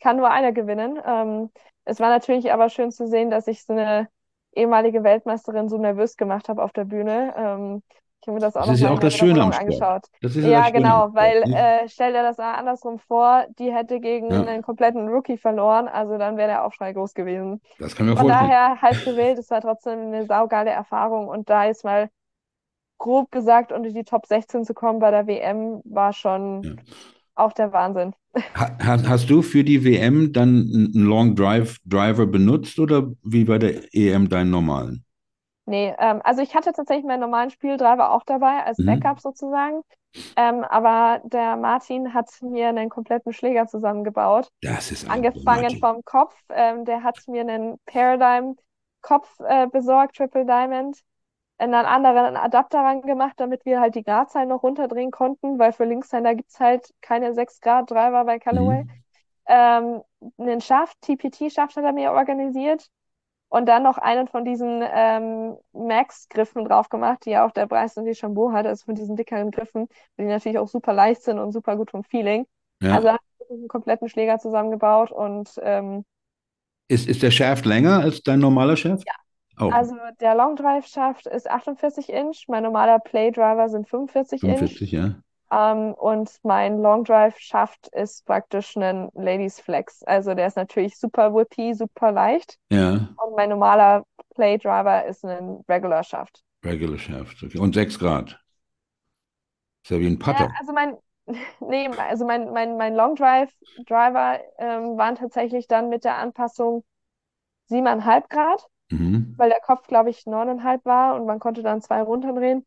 [0.00, 0.98] kann nur einer gewinnen.
[1.04, 1.50] Ähm,
[1.84, 4.08] es war natürlich aber schön zu sehen, dass ich so eine
[4.54, 7.34] ehemalige Weltmeisterin so nervös gemacht habe auf der Bühne.
[7.36, 7.82] Ähm,
[8.20, 9.84] ich habe mir das auch Das ist ja auch das Schöne am Sport.
[9.84, 10.06] angeschaut.
[10.20, 13.72] Das ist ja Ja, das genau, weil äh, stell dir das mal andersrum vor, die
[13.74, 14.48] hätte gegen Ja.
[14.48, 17.60] einen kompletten Rookie verloren, also dann wäre der Aufschrei groß gewesen.
[17.78, 18.50] Das kann mir Von vorstellen.
[18.50, 22.10] daher halb wild, es war trotzdem eine saugeile Erfahrung und da jetzt mal
[22.98, 26.76] grob gesagt unter die Top 16 zu kommen bei der WM war schon Ja.
[27.36, 28.14] Auch der Wahnsinn.
[28.56, 33.44] Ha- Hast, hast du für die WM dann einen Long Drive Driver benutzt oder wie
[33.44, 35.04] bei der EM deinen normalen?
[35.66, 38.82] Nee, ähm, also ich hatte tatsächlich meinen normalen Spieldriver auch dabei, als Mhm.
[38.82, 39.82] Backup sozusagen.
[40.36, 44.50] Ähm, aber der Martin hat mir einen kompletten Schläger zusammengebaut.
[44.60, 46.36] Das ist Angefangen vom Kopf.
[46.50, 51.00] Ähm, der hat mir einen Paradigm-Kopf äh, besorgt, Triple Diamond.
[51.58, 55.84] Einen anderen Adapter ran gemacht, damit wir halt die Gradzahl noch runterdrehen konnten, weil für
[55.84, 58.84] Linkshänder gibt es halt keine 6 Grad Driver bei Callaway.
[58.84, 58.90] Mhm.
[59.48, 60.02] Ähm,
[60.38, 62.88] einen Schaft, TPT-Schaft hat er mir organisiert
[63.48, 68.04] und dann noch einen von diesen ähm, Max-Griffen drauf gemacht, die ja auch der Bryson
[68.04, 69.88] DeChambeau hat, also von diesen dickeren Griffen,
[70.18, 72.46] die natürlich auch super leicht sind und super gut vom Feeling.
[72.82, 72.96] Ja.
[72.96, 76.04] Also hat einen kompletten Schläger zusammengebaut und ähm,
[76.88, 79.06] Ist, ist der Shaft länger als dein normaler Shaft?
[79.06, 79.25] Ja.
[79.58, 79.72] Auch.
[79.72, 84.58] also der Long Drive Schaft ist 48 Inch, mein normaler Play Driver sind 45 Inch
[84.58, 85.14] 45, ja.
[85.50, 90.02] ähm, und mein Long Drive Schaft ist praktisch ein Ladies Flex.
[90.02, 94.04] Also der ist natürlich super whippy, super leicht Ja, und mein normaler
[94.34, 96.42] Play Driver ist ein Regular Schaft.
[96.64, 97.42] Regular Shaft.
[97.42, 97.58] Okay.
[97.58, 98.38] Und 6 Grad.
[99.82, 100.44] Ist ja wie ein Putter.
[100.44, 100.96] Ja, also mein,
[101.60, 103.52] nee, also mein, mein, mein Long Drive
[103.86, 106.84] Driver ähm, waren tatsächlich dann mit der Anpassung
[107.70, 109.34] 7,5 Grad, Mhm.
[109.36, 112.64] weil der Kopf, glaube ich, 9,5 war und man konnte dann zwei runterdrehen.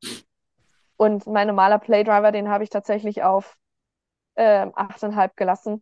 [0.98, 3.58] Und mein normaler Play Driver, den habe ich tatsächlich auf
[4.36, 5.82] ähm, 8,5 gelassen.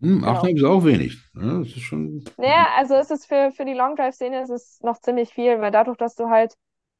[0.00, 0.30] Hm, Genau.
[0.30, 1.18] 8,5 ist auch wenig.
[1.34, 2.24] Ja, das ist schon.
[2.38, 5.70] Naja, also es ist für, für die Long Drive-Szene ist es noch ziemlich viel, weil
[5.70, 6.56] dadurch, dass du halt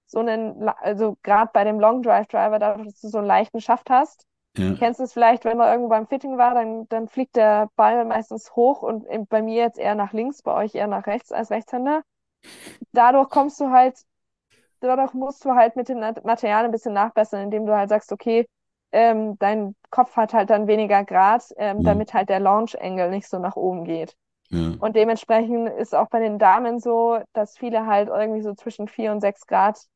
[0.07, 3.61] so einen, also gerade bei dem Long Drive Driver, dadurch, dass du so einen leichten
[3.61, 4.27] Schaft hast,
[4.59, 4.75] Ja.
[4.79, 8.05] Kennst du es vielleicht, wenn man irgendwo beim Fitting war, dann, dann fliegt der Ball
[8.05, 11.51] meistens hoch und bei mir jetzt eher nach links, bei euch eher nach rechts als
[11.51, 12.03] Rechtshänder.
[12.93, 13.99] Dadurch kommst du halt
[14.81, 18.49] dadurch musst du halt mit dem Material ein bisschen nachbessern, indem du halt sagst, okay,
[18.93, 21.85] ähm, dein Kopf hat halt dann weniger Grad, ähm, Mhm.
[21.85, 24.17] damit halt der Launch Angle nicht so nach oben geht.
[24.51, 24.79] Ja.
[24.79, 29.13] Und dementsprechend ist auch bei den Damen so, dass viele halt irgendwie so zwischen 4
[29.13, 29.87] und 6 Grad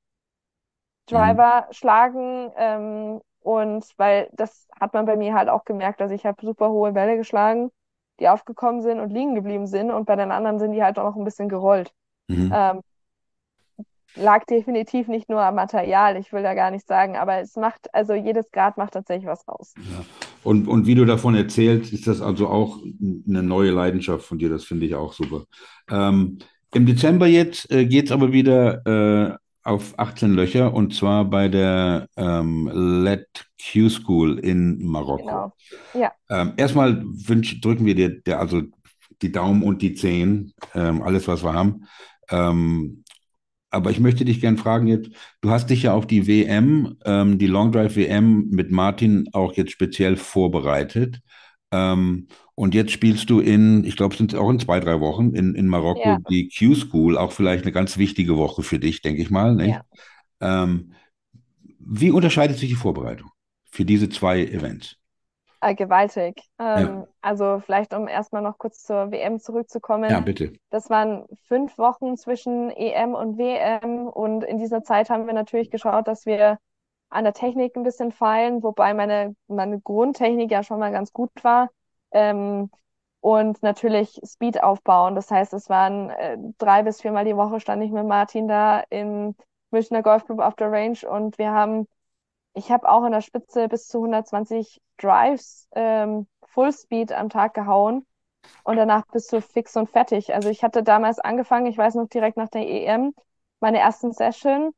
[1.06, 2.52] Driver schlagen.
[2.56, 6.70] Ähm, und weil das hat man bei mir halt auch gemerkt, also ich habe super
[6.70, 7.70] hohe Bälle geschlagen,
[8.20, 9.90] die aufgekommen sind und liegen geblieben sind.
[9.90, 11.94] Und bei den anderen sind die halt auch noch ein bisschen gerollt.
[12.28, 12.52] Mhm.
[12.54, 12.80] Ähm,
[14.16, 17.92] lag definitiv nicht nur am Material, ich will da gar nicht sagen, aber es macht,
[17.94, 19.74] also jedes Grad macht tatsächlich was aus.
[20.42, 22.78] Und, und wie du davon erzählst, ist das also auch
[23.28, 24.48] eine neue Leidenschaft von dir.
[24.48, 25.44] Das finde ich auch super.
[25.90, 26.38] Ähm,
[26.72, 31.48] Im Dezember jetzt äh, geht es aber wieder äh, auf 18 Löcher und zwar bei
[31.48, 35.24] der ähm, LED Q School in Marokko.
[35.26, 35.52] Genau.
[35.94, 38.62] Ja, Ähm, erstmal wünsch, drücken wir dir der, also
[39.22, 41.86] die Daumen und die Zehen, ähm, alles, was wir haben.
[42.30, 43.04] Ähm,
[43.70, 45.10] aber ich möchte dich gern fragen jetzt,
[45.40, 49.54] du hast dich ja auf die WM, ähm, die Long Drive WM mit Martin auch
[49.54, 51.20] jetzt speziell vorbereitet.
[51.72, 55.34] Ähm, und jetzt spielst du in, ich glaube, es sind auch in zwei, drei Wochen
[55.34, 56.18] in, in Marokko Ja.
[56.30, 59.78] die Q-School, auch vielleicht eine ganz wichtige Woche für dich, denke ich mal, nicht?
[60.40, 60.62] Ja.
[60.62, 60.92] Ähm,
[61.78, 63.30] wie unterscheidet sich die Vorbereitung
[63.70, 64.96] für diese zwei Events?
[65.70, 66.42] Äh, gewaltig.
[66.58, 66.78] Ja.
[66.78, 70.10] Ähm, also vielleicht, um erstmal noch kurz zur WM zurückzukommen.
[70.10, 70.52] Ja, bitte.
[70.70, 75.70] Das waren fünf Wochen zwischen EM und WM und in dieser Zeit haben wir natürlich
[75.70, 76.58] geschaut, dass wir
[77.08, 81.30] an der Technik ein bisschen feilen, wobei meine, meine Grundtechnik ja schon mal ganz gut
[81.42, 81.70] war.
[82.12, 82.70] Ähm,
[83.20, 85.16] und natürlich Speed aufbauen.
[85.16, 88.84] Das heißt, es waren äh, drei bis viermal die Woche stand ich mit Martin da
[88.90, 89.34] im
[89.72, 91.88] Münchner Golfclub auf der Range und wir haben,
[92.56, 98.06] ich habe auch in der Spitze bis zu 120 Drives ähm, Fullspeed am Tag gehauen
[98.64, 100.34] und danach bist du fix und fertig.
[100.34, 103.14] Also ich hatte damals angefangen, ich weiß noch direkt nach der EM,
[103.60, 104.72] meine ersten Session,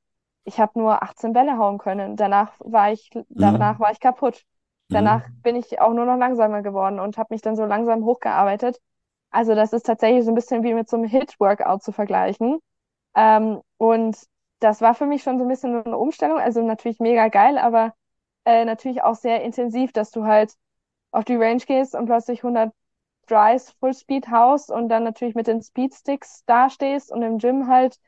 [0.45, 2.17] ich habe nur 18 Bälle hauen können.
[2.17, 4.43] Danach war ich, danach war ich kaputt.
[4.91, 8.81] Danach bin ich auch nur noch langsamer geworden und habe mich dann so langsam hochgearbeitet.
[9.31, 12.59] Also das ist tatsächlich so ein bisschen wie mit so einem Hit-Workout zu vergleichen.
[13.15, 14.17] Ähm, und
[14.61, 16.39] das war für mich schon so ein bisschen eine Umstellung.
[16.39, 17.95] Also natürlich mega geil, aber
[18.45, 20.55] äh, natürlich auch sehr intensiv, dass du halt
[21.11, 22.73] auf die Range gehst und plötzlich 100
[23.27, 27.99] Drives Fullspeed haust und dann natürlich mit den Speedsticks dastehst und im Gym halt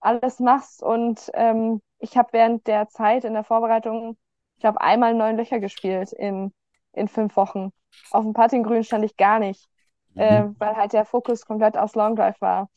[0.00, 0.82] alles machst.
[0.82, 4.16] Und ähm, ich habe während der Zeit in der Vorbereitung,
[4.58, 6.52] ich habe einmal neun Löcher gespielt in,
[6.92, 7.70] in fünf Wochen.
[8.10, 9.68] Auf dem Puttinggrün stand ich gar nicht,
[10.14, 12.68] äh, weil halt der Fokus komplett aufs Long Drive war.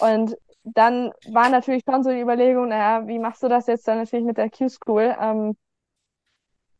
[0.00, 0.36] Und
[0.74, 4.26] dann war natürlich schon so die Überlegung, naja, wie machst du das jetzt dann natürlich
[4.26, 5.16] mit der Q-School?
[5.20, 5.56] Ähm,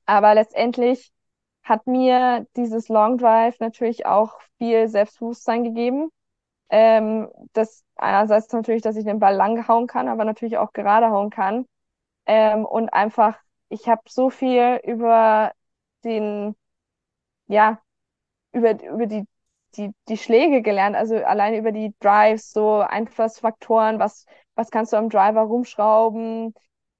[0.07, 1.12] aber letztendlich
[1.62, 6.11] hat mir dieses Long Drive natürlich auch viel Selbstbewusstsein gegeben.
[6.70, 11.11] Ähm, das einerseits natürlich, dass ich den Ball lang hauen kann, aber natürlich auch gerade
[11.11, 11.66] hauen kann.
[12.26, 13.39] Ähm, und einfach,
[13.70, 15.53] ich habe so viel über
[16.05, 16.57] den,
[17.49, 17.80] ja,
[18.53, 19.26] über, über die,
[19.77, 24.97] die, die Schläge gelernt, also allein über die Drives, so Einflussfaktoren, was, was kannst du
[24.97, 26.55] am Driver rumschrauben,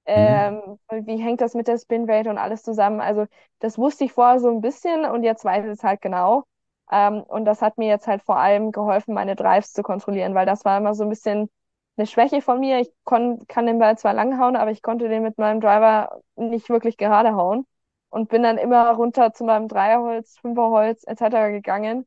[0.05, 3.01] ähm, wie hängt das mit der Spinrate und alles zusammen.
[3.01, 3.25] Also
[3.59, 6.45] das wusste ich vorher so ein bisschen und jetzt weiß ich es halt genau.
[6.91, 10.45] Ähm, und das hat mir jetzt halt vor allem geholfen, meine Drives zu kontrollieren, weil
[10.45, 11.49] das war immer so ein bisschen
[11.97, 12.79] eine Schwäche von mir.
[12.79, 16.21] Ich kon kann den Ball zwar lang hauen, aber ich konnte den mit meinem Driver
[16.35, 17.65] nicht wirklich gerade hauen
[18.09, 21.51] und bin dann immer runter zu meinem Dreierholz, Fünferholz etc.
[21.51, 22.05] gegangen.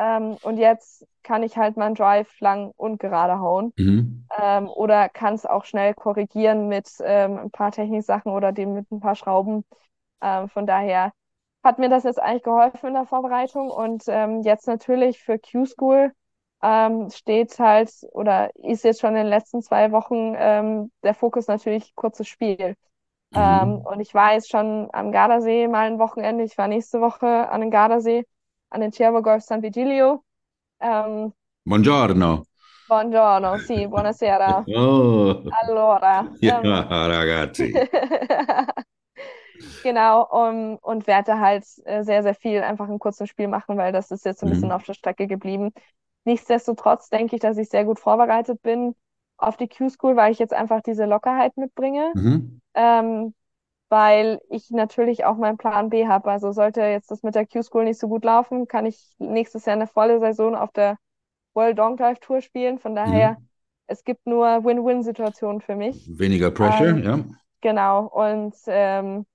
[0.00, 3.74] Ähm, und jetzt kann ich halt meinen Drive lang und gerade hauen.
[3.76, 4.26] Mhm.
[4.40, 8.90] Ähm, oder kann es auch schnell korrigieren mit ähm, ein paar Techniksachen oder dem mit
[8.90, 9.64] ein paar Schrauben.
[10.22, 11.12] Ähm, von daher
[11.62, 13.70] hat mir das jetzt eigentlich geholfen in der Vorbereitung.
[13.70, 16.12] Und ähm, jetzt natürlich für Q-School
[16.62, 21.94] ähm, steht halt oder ist jetzt schon in den letzten zwei Wochen der Fokus natürlich
[21.94, 22.74] kurzes Spiel.
[23.34, 26.44] Ähm, und ich war jetzt schon am Gardasee mal ein Wochenende.
[26.44, 28.26] Ich war nächste Woche an den Gardasee,
[28.70, 30.24] an den Ciervo Golf San Vigilio.
[30.80, 32.44] Ähm, Buongiorno.
[32.86, 34.66] buongiorno, sì, buonasera.
[34.68, 37.68] Oh, Allora, ja, ähm, ragazzi.
[39.82, 43.92] genau, um, und werde halt äh, sehr, sehr viel einfach im kurzen Spiel machen, weil
[43.92, 44.72] das ist jetzt ein bisschen Mhm.
[44.72, 45.72] auf der Strecke geblieben.
[46.24, 48.94] Nichtsdestotrotz denke ich, dass ich sehr gut vorbereitet bin
[49.38, 52.60] auf die Q-School, weil ich jetzt einfach diese Lockerheit mitbringe, Mhm.
[52.74, 53.34] ähm,
[53.90, 56.30] weil ich natürlich auch meinen Plan B habe.
[56.32, 59.76] Also sollte jetzt das mit der Q-School nicht so gut laufen, kann ich nächstes Jahr
[59.76, 60.98] eine volle Saison auf der
[61.54, 62.78] World Long Drive Tour spielen.
[62.78, 63.38] Von daher,
[63.88, 66.12] es gibt nur Win-Win-Situationen für mich.
[66.18, 67.24] Weniger Pressure, Ähm, ja.
[67.62, 69.26] Genau, und ähm,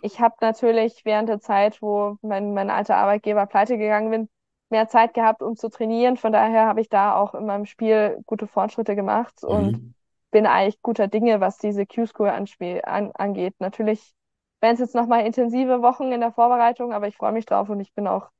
[0.00, 4.28] ich habe natürlich während der Zeit, wo mein, mein alter Arbeitgeber pleite gegangen bin,
[4.70, 6.16] mehr Zeit gehabt, um zu trainieren.
[6.16, 9.94] Von daher habe ich da auch in meinem Spiel gute Fortschritte gemacht und Mhm.
[10.34, 13.54] Bin eigentlich guter Dinge, was diese Q-School an, angeht.
[13.60, 14.14] Natürlich
[14.60, 17.78] werden es jetzt nochmal intensive Wochen in der Vorbereitung, aber ich freue mich drauf und
[17.78, 18.30] ich bin auch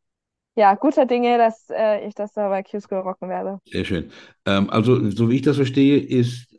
[0.56, 3.60] ja, guter Dinge, dass äh, ich das da bei Q-School rocken werde.
[3.66, 4.10] Sehr schön.
[4.44, 6.52] Ähm, also, so wie ich das verstehe, ist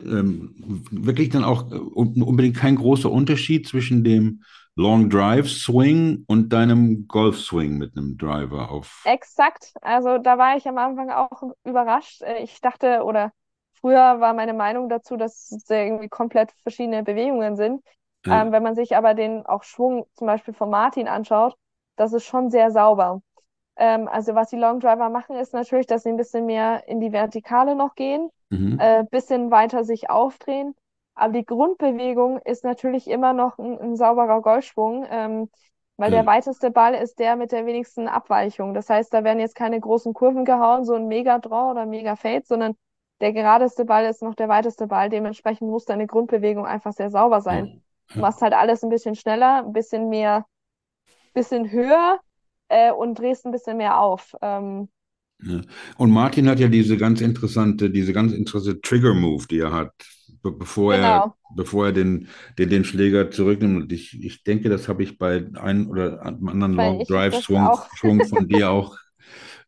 [0.00, 4.42] ähm, wirklich dann auch äh, unbedingt kein großer Unterschied zwischen dem
[4.74, 9.02] Long Drive Swing und deinem Golf Swing mit einem Driver auf.
[9.04, 9.74] Exakt.
[9.80, 12.22] Also da war ich am Anfang auch überrascht.
[12.22, 13.32] Äh, ich dachte, oder
[13.80, 17.82] früher war meine Meinung dazu, dass es irgendwie komplett verschiedene Bewegungen sind.
[18.24, 18.42] Ja.
[18.42, 21.56] Ähm, wenn man sich aber den auch Schwung zum Beispiel von Martin anschaut,
[21.96, 23.22] das ist schon sehr sauber.
[23.76, 27.00] Ähm, also was die Long Driver machen, ist natürlich, dass sie ein bisschen mehr in
[27.00, 28.78] die Vertikale noch gehen, mhm.
[28.80, 30.74] äh, bisschen weiter sich aufdrehen.
[31.14, 35.50] Aber die Grundbewegung ist natürlich immer noch ein, ein sauberer Golfschwung, ähm,
[35.96, 36.18] weil ja.
[36.18, 38.74] der weiteste Ball ist der mit der wenigsten Abweichung.
[38.74, 42.76] Das heißt, da werden jetzt keine großen Kurven gehauen, so ein Mega-Draw oder Mega-Fade, sondern
[43.20, 45.08] der geradeste Ball ist noch der weiteste Ball.
[45.08, 47.82] Dementsprechend muss deine Grundbewegung einfach sehr sauber sein.
[48.12, 50.44] Du machst halt alles ein bisschen schneller, ein bisschen mehr
[51.36, 52.18] bisschen höher
[52.68, 54.34] äh, und drehst ein bisschen mehr auf.
[54.42, 54.88] Ähm,
[55.42, 55.60] ja.
[55.98, 59.92] Und Martin hat ja diese ganz interessante, diese ganz interessante Trigger-Move, die er hat,
[60.42, 61.06] be bevor genau.
[61.06, 63.82] er, bevor er den, den, den Schläger zurücknimmt.
[63.82, 68.24] Und ich, ich denke, das habe ich bei einem oder anderen Long Drive Schwung, Schwung
[68.24, 68.96] von dir auch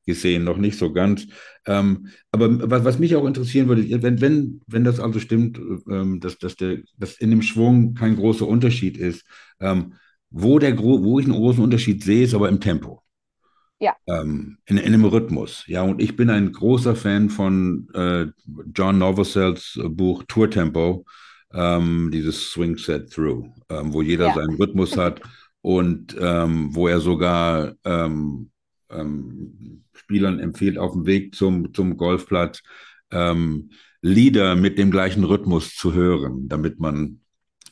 [0.08, 1.26] gesehen, noch nicht so ganz.
[1.66, 6.18] Ähm, aber was, was mich auch interessieren würde, wenn, wenn, wenn das also stimmt, ähm,
[6.18, 9.24] dass, dass, der, dass in dem Schwung kein großer Unterschied ist,
[9.60, 9.92] ähm,
[10.30, 13.02] wo, der, wo ich einen großen Unterschied sehe, ist aber im Tempo.
[13.80, 13.94] Ja.
[14.06, 15.64] Ähm, in, in einem Rhythmus.
[15.68, 18.26] Ja, und ich bin ein großer Fan von äh,
[18.74, 21.04] John Novosel's Buch Tour Tempo,
[21.52, 24.34] ähm, dieses Swing Set Through, ähm, wo jeder ja.
[24.34, 25.20] seinen Rhythmus hat
[25.60, 27.74] und wo er sogar
[28.90, 32.62] ähm, ähm, Spielern empfiehlt, auf dem Weg zum, zum Golfplatz
[34.00, 37.20] Lieder mit dem gleichen Rhythmus zu hören, damit man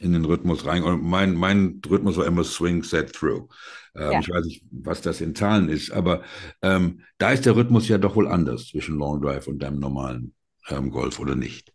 [0.01, 0.83] in den Rhythmus rein.
[0.83, 3.49] Und mein, mein Rhythmus war immer Swing, Set, Through.
[3.95, 4.21] Ähm, ja.
[4.21, 6.23] Ich weiß nicht, was das in Zahlen ist, aber
[6.62, 10.35] ähm, da ist der Rhythmus ja doch wohl anders zwischen Long Drive und deinem normalen
[10.69, 11.73] ähm, Golf, oder nicht?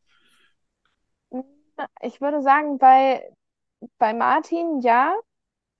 [2.02, 3.24] Ich würde sagen, bei,
[3.98, 5.16] bei Martin ja,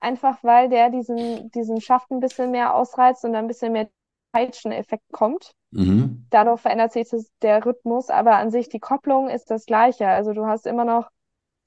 [0.02, 3.90] einfach weil der diesen, diesen Schaft ein bisschen mehr ausreizt und ein bisschen mehr
[4.34, 5.54] Peitschen-Effekt kommt.
[5.72, 6.26] Mhm.
[6.30, 10.08] Dadurch verändert sich das, der Rhythmus, aber an sich die Kopplung ist das gleiche.
[10.08, 11.10] Also du hast immer noch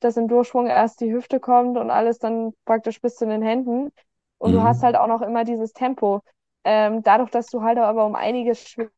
[0.04, 3.90] dass im Durchschwung erst die Hüfte kommt und alles dann praktisch bis zu den Händen.
[4.38, 4.56] Und mhm.
[4.56, 6.20] du hast halt auch noch immer dieses Tempo.
[6.64, 8.94] Ähm, dadurch, dass du halt aber um einiges schwingst.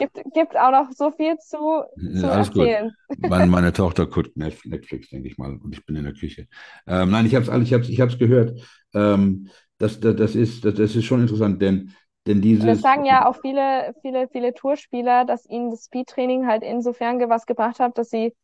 [0.00, 2.92] Gibt, gibt auch noch so viel zu, zu ja, erzählen.
[3.18, 6.48] Meine, meine, Tochter guckt Netflix, denke ich mal, und ich bin in der Küche.
[6.86, 8.60] Ähm, nein, ich habe es ich hab's, ich hab's gehört.
[8.94, 9.48] Ähm,
[9.78, 11.92] das, das, das, ist, das, das ist schon interessant, denn
[12.26, 16.62] denn dieses, das sagen ja auch viele, viele, viele Tourspieler, dass ihnen das Speedtraining halt
[16.62, 18.34] insofern was gebracht hat, dass sie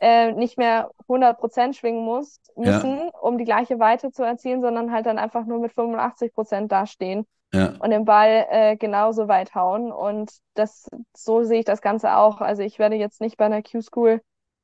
[0.00, 3.18] äh, nicht mehr 100% schwingen muss, müssen, ja.
[3.20, 7.74] um die gleiche Weite zu erzielen, sondern halt dann einfach nur mit 85% dastehen ja.
[7.78, 9.92] und den Ball äh, genauso weit hauen.
[9.92, 12.40] Und das, so sehe ich das Ganze auch.
[12.40, 14.22] Also ich werde jetzt nicht bei einer Q-School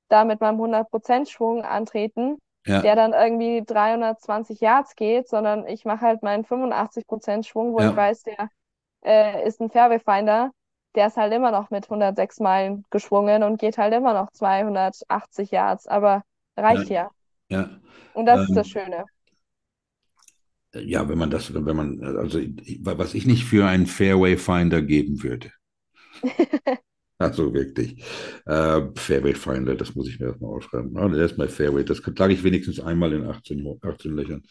[0.09, 2.81] da mit meinem 100% Schwung antreten, ja.
[2.81, 7.95] der dann irgendwie 320 Yards geht, sondern ich mache halt meinen 85% Schwung, wo ich
[7.95, 8.49] weiß, der
[9.05, 10.53] äh, ist ein Fairway-Finder,
[10.97, 15.51] der ist halt immer noch mit 106 Meilen geschwungen und geht halt immer noch 280
[15.51, 16.25] Yards, aber
[16.57, 17.11] reicht ja.
[17.49, 17.61] Ja.
[17.61, 17.71] ja.
[18.15, 19.05] Und das ähm, ist das Schöne.
[20.75, 22.41] Ja, wenn man das, wenn man, also
[22.81, 25.51] was ich nicht für einen Fairway-Finder geben würde.
[27.19, 28.03] Also wirklich.
[28.45, 30.97] Äh, Fairway Finder, das muss ich mir erstmal aufschreiben.
[30.99, 34.43] Oh, erstmal Fairway, das sage ich wenigstens einmal in 18, 18 Löchern.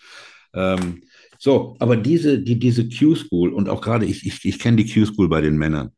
[0.54, 1.04] Ähm,
[1.38, 5.30] so, aber diese, die, diese Q-School und auch gerade, ich, ich, ich kenne die Q-School
[5.30, 5.91] bei den Männern,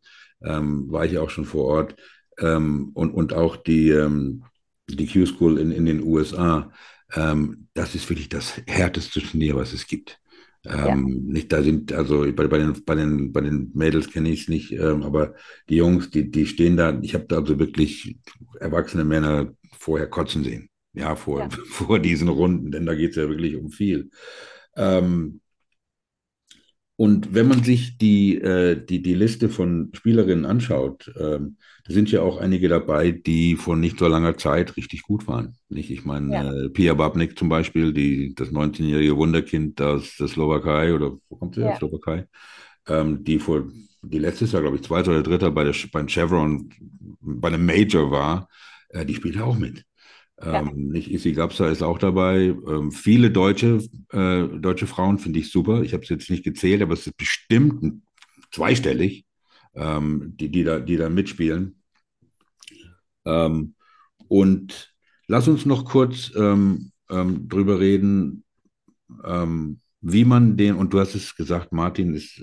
[0.44, 1.96] ähm, war ich auch schon vor Ort
[2.40, 4.44] ähm, und, und auch die, ähm,
[4.90, 6.72] die Q-School in, in den USA,
[7.14, 10.20] ähm, das ist wirklich das härteste Turnier, was es gibt.
[10.64, 10.88] Ja.
[10.88, 14.42] Ähm, nicht, da sind, also bei, bei, den, bei, den, bei den Mädels kenne ich
[14.42, 15.36] es nicht, ähm, aber
[15.70, 18.18] die Jungs, die, die stehen da, ich habe da also wirklich
[18.60, 21.50] erwachsene Männer vorher kotzen sehen, ja, vor, ja.
[21.70, 24.10] vor diesen Runden, denn da geht es ja wirklich um viel.
[24.76, 25.40] Ähm,
[27.00, 32.12] und wenn man sich die, äh, die, die Liste von Spielerinnen anschaut, ähm, da sind
[32.12, 35.56] ja auch einige dabei, die vor nicht so langer Zeit richtig gut waren.
[35.70, 35.92] Nicht?
[35.92, 36.52] Ich meine, ja.
[36.52, 41.54] äh, Pia Babnik zum Beispiel, die, das 19-jährige Wunderkind aus der Slowakei, oder wo kommt
[41.54, 41.76] sie, ja.
[41.78, 42.28] Slowakei,
[42.88, 43.68] ähm, die vor,
[44.02, 46.74] die letztes Jahr, glaube ich, zweiter oder dritter bei der, beim Chevron,
[47.22, 48.50] bei einem Major war,
[48.90, 49.86] äh, die spielt auch mit.
[50.40, 50.62] Ja.
[50.62, 52.56] Ähm, nicht Isi Gapsa ist auch dabei.
[52.68, 53.82] Ähm, viele deutsche,
[54.12, 55.82] äh, deutsche Frauen finde ich super.
[55.82, 58.04] Ich habe es jetzt nicht gezählt, aber es ist bestimmt
[58.52, 59.26] zweistellig,
[59.74, 61.82] ähm, die, die, da, die da mitspielen.
[63.26, 63.74] Ähm,
[64.28, 64.94] und
[65.28, 68.44] lass uns noch kurz ähm, drüber reden,
[70.02, 72.42] wie man den, und du hast es gesagt, Martin ist,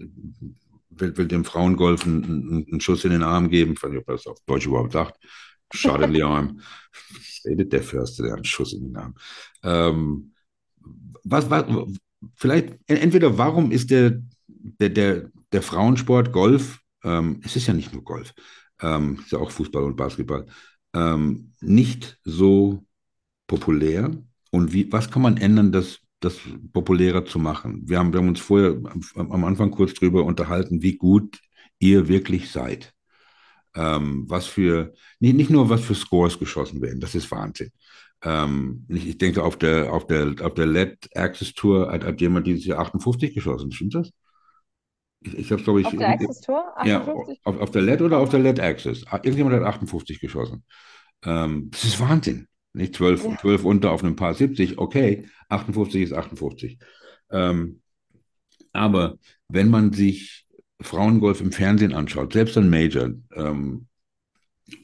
[0.90, 3.72] will, will dem Frauengolf einen, einen, Schuss in den Arm geben.
[3.72, 5.18] Ich weiß nicht, ob er das auf Deutsch überhaupt sagt.
[5.72, 6.60] Schade, Leon.
[7.44, 9.14] redet der Förster, der einen Schuss in den Arm.
[9.62, 10.32] Ähm,
[11.24, 11.64] was, was,
[12.34, 17.92] vielleicht, entweder warum ist der, der, der, der Frauensport Golf, ähm, es ist ja nicht
[17.92, 18.34] nur Golf,
[18.80, 20.46] ähm, ist ja auch Fußball und Basketball,
[20.94, 22.84] ähm, nicht so
[23.46, 24.10] populär?
[24.50, 26.38] Und wie, was kann man ändern, das, das
[26.72, 27.82] populärer zu machen?
[27.86, 31.40] Wir haben, wir haben uns vorher am, am Anfang kurz darüber unterhalten, wie gut
[31.78, 32.93] ihr wirklich seid
[33.74, 37.70] ähm, was für, nicht, nicht nur was für Scores geschossen werden, das ist Wahnsinn.
[38.22, 42.46] Ähm, ich denke, auf der, auf der, auf der LED Access Tour hat, hat jemand
[42.46, 44.10] dieses Jahr 58 geschossen, stimmt das?
[45.20, 45.86] Ich, ich glaube ich.
[45.86, 46.64] Auf der Access Tour?
[46.76, 46.86] 58?
[46.86, 49.06] Ja, auf, auf der LED oder auf der LED Access?
[49.06, 50.64] Ah, irgendjemand hat 58 geschossen.
[51.24, 52.46] Ähm, das ist Wahnsinn.
[52.72, 53.38] Nicht 12, ja.
[53.38, 56.78] 12 unter auf einem Paar 70, okay, 58 ist 58.
[57.30, 57.80] Ähm,
[58.72, 59.16] aber
[59.48, 60.43] wenn man sich
[60.80, 63.86] Frauengolf im Fernsehen anschaut, selbst ein Major, ähm,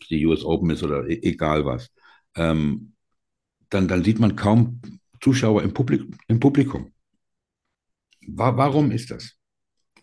[0.08, 1.90] die US Open ist oder e egal was,
[2.36, 2.92] ähm,
[3.70, 4.80] dann, dann sieht man kaum
[5.20, 6.92] Zuschauer im, Publik im Publikum.
[8.26, 9.36] Wa warum ist das?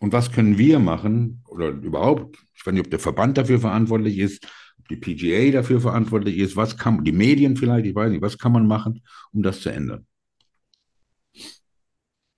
[0.00, 4.18] Und was können wir machen oder überhaupt, ich weiß nicht, ob der Verband dafür verantwortlich
[4.18, 4.46] ist,
[4.78, 8.38] ob die PGA dafür verantwortlich ist, was kann, die Medien vielleicht, ich weiß nicht, was
[8.38, 10.06] kann man machen, um das zu ändern?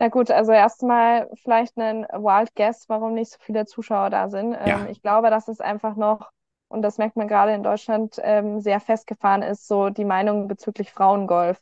[0.00, 4.52] Na gut, also erstmal vielleicht ein Wild Guess, warum nicht so viele Zuschauer da sind.
[4.52, 4.80] Ja.
[4.80, 6.30] Ähm, ich glaube, dass es einfach noch,
[6.68, 10.90] und das merkt man gerade in Deutschland, ähm, sehr festgefahren ist, so die Meinung bezüglich
[10.90, 11.60] Frauengolf.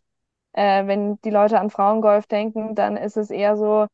[0.53, 3.89] Äh, wenn die Leute an Frauengolf denken, dann ist es eher so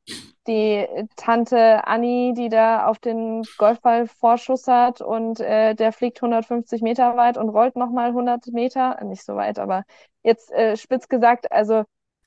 [0.47, 0.86] die
[1.16, 7.16] Tante Annie, die da auf den Golfball Vorschuss hat und äh, der fliegt 150 Meter
[7.16, 9.03] weit und rollt nochmal 100 Meter.
[9.05, 9.84] Nicht so weit, aber
[10.22, 11.84] jetzt äh, spitz gesagt, also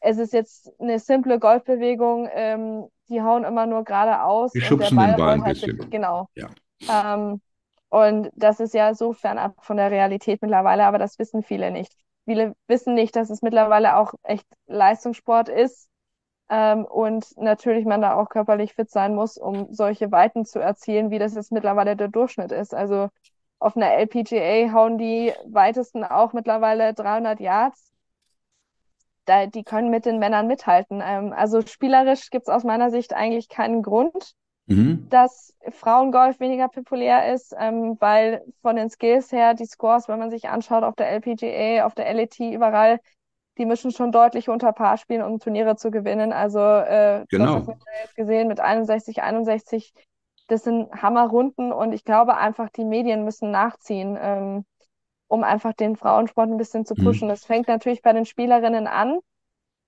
[0.07, 4.53] es ist jetzt eine simple Golfbewegung, ähm, die hauen immer nur geradeaus.
[4.53, 5.77] Die schubsen den Ball ein halt bisschen.
[5.77, 6.29] Mit, genau.
[6.33, 6.49] Ja.
[6.89, 7.41] Ähm,
[7.89, 11.93] und das ist ja so fernab von der Realität mittlerweile, aber das wissen viele nicht.
[12.25, 15.89] Viele wissen nicht, dass es mittlerweile auch echt Leistungssport ist
[16.49, 21.11] ähm, und natürlich man da auch körperlich fit sein muss, um solche Weiten zu erzielen,
[21.11, 22.73] wie das jetzt mittlerweile der Durchschnitt ist.
[22.73, 23.09] Also
[23.59, 27.86] auf einer LPGA hauen die weitesten auch mittlerweile 300 Yards
[29.27, 31.01] da, die können mit den Männern mithalten.
[31.05, 34.33] Ähm, also spielerisch gibt es aus meiner Sicht eigentlich keinen Grund,
[34.67, 35.07] mhm.
[35.09, 40.31] dass Frauengolf weniger populär ist, ähm, weil von den Skills her die Scores, wenn man
[40.31, 42.99] sich anschaut auf der LPGA, auf der LET, überall,
[43.57, 46.31] die müssen schon deutlich unter Paar spielen, um Turniere zu gewinnen.
[46.31, 47.59] Also äh, genau.
[47.59, 49.93] das, was wir jetzt gesehen mit 61, 61,
[50.47, 54.17] das sind Hammerrunden und ich glaube einfach, die Medien müssen nachziehen.
[54.19, 54.65] Ähm,
[55.27, 57.03] um einfach den Frauensport ein bisschen zu mhm.
[57.03, 57.27] pushen.
[57.27, 57.31] Mhm.
[57.31, 59.19] Das fängt natürlich bei den Spielerinnen an,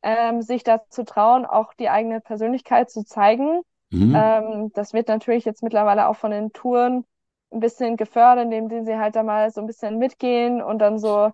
[0.02, 3.62] ähm, sich da zu trauen, auch die eigene Persönlichkeit zu zeigen.
[3.92, 4.16] Mhm.
[4.16, 7.06] Ähm, das wird natürlich jetzt mittlerweile auch von den Touren
[7.52, 11.32] ein bisschen gefördert, indem sie halt da mal so ein bisschen mitgehen und dann so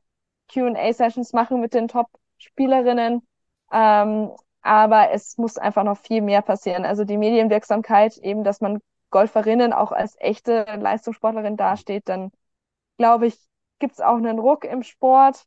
[0.51, 3.22] QA-Sessions machen mit den Top-Spielerinnen.
[3.72, 4.32] Ähm,
[4.62, 6.86] aber es muss einfach noch viel mehr passieren.
[6.86, 8.80] Also die Medienwirksamkeit, eben, dass man
[9.12, 12.32] Golferinnen auch als echte Leistungssportlerin dasteht, dann
[12.97, 13.38] glaube ich,
[13.80, 15.45] gibt es auch einen Ruck im Sport.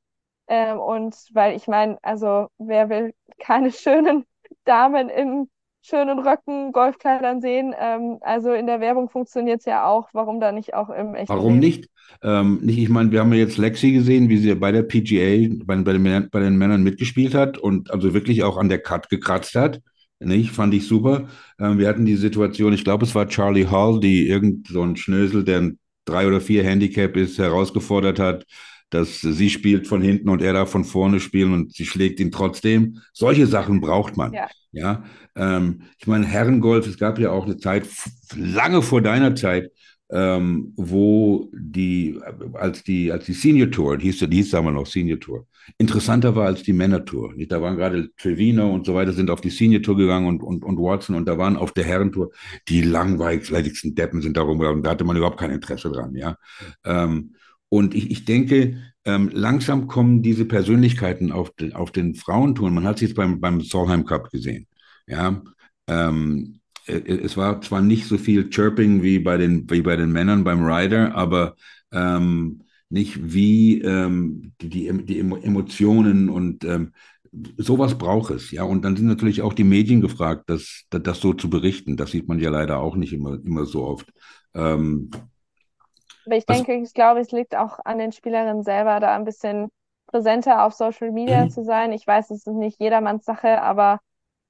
[0.49, 4.25] Ähm, und weil ich meine, also wer will keine schönen
[4.65, 5.49] Damen in
[5.83, 7.75] schönen Röcken, Golfkleidern sehen?
[7.79, 10.09] Ähm, also in der Werbung funktioniert es ja auch.
[10.13, 11.61] Warum da nicht auch im echten Warum Leben?
[11.61, 11.91] nicht?
[12.23, 12.79] Ähm, nicht?
[12.79, 15.93] Ich meine, wir haben ja jetzt Lexi gesehen, wie sie bei der PGA, bei, bei,
[15.93, 19.81] den, bei den Männern mitgespielt hat und also wirklich auch an der Cut gekratzt hat.
[20.21, 20.51] Nicht?
[20.51, 21.29] Fand ich super.
[21.61, 24.97] Ähm, wir hatten die Situation, ich glaube, es war Charlie Hall, die irgend so ein
[24.97, 25.79] Schnösel, der ein
[26.09, 28.47] drei oder vier Handicap ist, herausgefordert hat,
[28.91, 32.31] dass sie spielt von hinten und er darf von vorne spielen und sie schlägt ihn
[32.31, 33.01] trotzdem.
[33.13, 34.33] Solche Sachen braucht man.
[34.33, 34.49] Ja.
[34.73, 35.05] ja?
[35.37, 37.87] Ähm, ich meine, Herrengolf, es gab ja auch eine Zeit,
[38.35, 39.71] lange vor deiner Zeit,
[40.11, 42.19] ähm, wo die,
[42.55, 45.47] als die, als die Senior Tour, die hieß, die hieß damals noch Senior Tour,
[45.77, 47.35] interessanter war als die Männer Tour.
[47.49, 50.65] Da waren gerade Trevino und so weiter, sind auf die Senior Tour gegangen und, und,
[50.65, 52.31] und Watson und da waren auf der Herrentour
[52.69, 56.37] die langweiligsten Deppen sind darum und da hatte man überhaupt kein Interesse dran, ja.
[56.85, 57.35] Ähm,
[57.71, 62.75] und ich, ich denke, ähm, langsam kommen diese Persönlichkeiten auf, den, auf den Frauentouren.
[62.75, 64.67] Man hat es jetzt beim, beim Solheim Cup gesehen.
[65.07, 65.43] Ja,
[65.87, 66.58] ähm, äh,
[66.89, 70.65] es war zwar nicht so viel Chirping wie bei den, wie bei den Männern beim
[70.65, 71.55] Rider, aber
[71.93, 76.93] ähm, nicht wie ähm, die, die, die Emotionen und ähm,
[77.57, 78.63] sowas braucht es, ja.
[78.63, 81.97] Und dann sind natürlich auch die Medien gefragt, das, das, das so zu berichten.
[81.97, 84.11] Das sieht man ja leider auch nicht immer, immer so oft.
[84.55, 85.11] Ähm,
[86.25, 89.69] Aber ich denke, ich glaube, es liegt auch an den Spielerinnen selber, da ein bisschen
[90.07, 91.51] präsenter auf Social Media mhm.
[91.51, 91.93] zu sein.
[91.93, 94.01] Ich weiß, es ist nicht jedermanns Sache, aber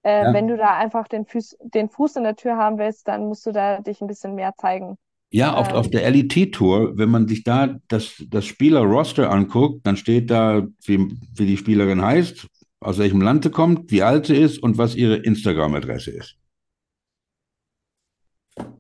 [0.03, 0.32] äh, ja.
[0.32, 3.46] wenn du da einfach den Fuß, den Fuß in der Tür haben willst, dann musst
[3.46, 4.96] du da dich ein bisschen mehr zeigen.
[5.30, 9.96] Ja, auf, ähm, auf der LET-Tour, wenn man sich da das, das Spieler-Roster anguckt, dann
[9.96, 10.99] steht da, wie,
[11.34, 12.46] wie die Spielerin heißt,
[12.80, 16.36] aus welchem Land sie kommt, wie alt sie ist und was ihre Instagram-Adresse ist.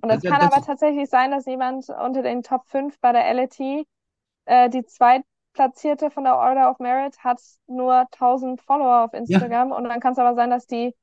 [0.00, 3.32] Und es kann das, aber tatsächlich sein, dass jemand unter den Top 5 bei der
[3.34, 3.86] LET,
[4.46, 9.70] äh, die zweitplatzierte von der Order of Merit, hat nur 1000 Follower auf Instagram.
[9.70, 9.76] Ja.
[9.76, 10.94] Und dann kann es aber sein, dass die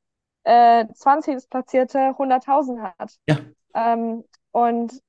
[0.46, 1.50] äh, 20.
[1.50, 3.18] platzierte 100.000 hat.
[3.28, 3.38] Ja.
[3.74, 5.02] Ähm, und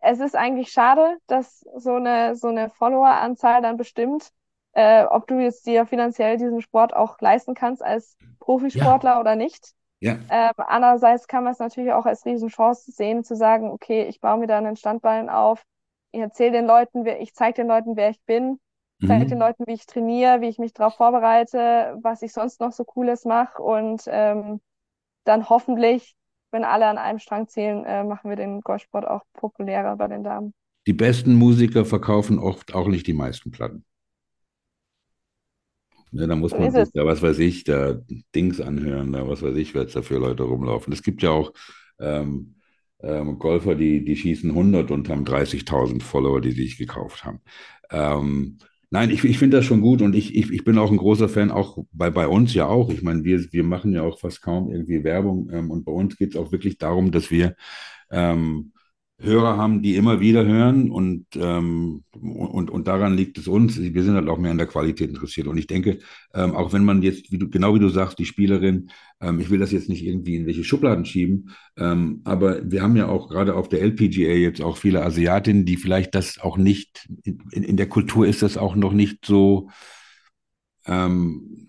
[0.00, 4.30] es ist eigentlich schade, dass so eine, so eine Follower-Anzahl dann bestimmt,
[4.72, 9.20] äh, ob du jetzt dir finanziell diesen Sport auch leisten kannst als Profisportler ja.
[9.20, 9.72] oder nicht.
[10.00, 10.16] Ja.
[10.30, 14.38] Ähm, andererseits kann man es natürlich auch als Riesenchance sehen, zu sagen, okay, ich baue
[14.38, 15.64] mir da einen Standbein auf,
[16.12, 18.60] ich erzähle den Leuten, wer, ich zeige den Leuten, wer ich bin,
[19.04, 19.28] zeige mhm.
[19.28, 22.84] den Leuten, wie ich trainiere, wie ich mich darauf vorbereite, was ich sonst noch so
[22.84, 24.60] Cooles mache und ähm,
[25.28, 26.16] dann hoffentlich,
[26.50, 30.24] wenn alle an einem Strang ziehen, äh, machen wir den Golfsport auch populärer bei den
[30.24, 30.54] Damen.
[30.86, 33.84] Die besten Musiker verkaufen oft auch nicht die meisten Platten.
[36.10, 37.98] Ne, da muss man sich da, was weiß ich, da
[38.34, 40.90] Dings anhören, da was weiß ich, was da für Leute rumlaufen.
[40.92, 41.52] Es gibt ja auch
[42.00, 42.54] ähm,
[43.00, 47.40] ähm, Golfer, die, die schießen 100 und haben 30.000 Follower, die sich gekauft haben.
[47.90, 48.58] Ähm,
[48.90, 51.28] nein, ich, ich finde das schon gut und ich, ich, ich bin auch ein großer
[51.28, 52.90] Fan, auch bei, bei uns ja auch.
[52.90, 56.16] Ich meine, wir, wir machen ja auch fast kaum irgendwie Werbung ähm, und bei uns
[56.16, 57.54] geht es auch wirklich darum, dass wir
[58.10, 58.72] ähm,
[59.20, 63.76] Hörer haben, die immer wieder hören und, ähm, und, und daran liegt es uns.
[63.76, 65.48] Wir sind halt auch mehr an der Qualität interessiert.
[65.48, 65.98] Und ich denke,
[66.34, 68.90] ähm, auch wenn man jetzt, wie du, genau wie du sagst, die Spielerin,
[69.20, 72.94] ähm, ich will das jetzt nicht irgendwie in welche Schubladen schieben, ähm, aber wir haben
[72.94, 77.08] ja auch gerade auf der LPGA jetzt auch viele Asiatinnen, die vielleicht das auch nicht,
[77.24, 79.68] in, in der Kultur ist das auch noch nicht so,
[80.86, 81.66] ähm,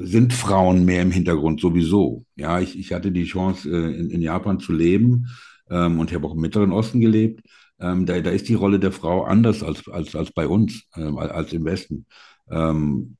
[0.00, 2.24] sind Frauen mehr im Hintergrund sowieso.
[2.34, 5.26] Ja, ich, ich hatte die Chance, äh, in, in Japan zu leben
[5.70, 7.42] ähm, und ich habe auch im Mittleren Osten gelebt.
[7.80, 11.18] Ähm, da, da ist die Rolle der Frau anders als, als, als bei uns, ähm,
[11.18, 12.06] als im Westen.
[12.50, 13.16] Ähm,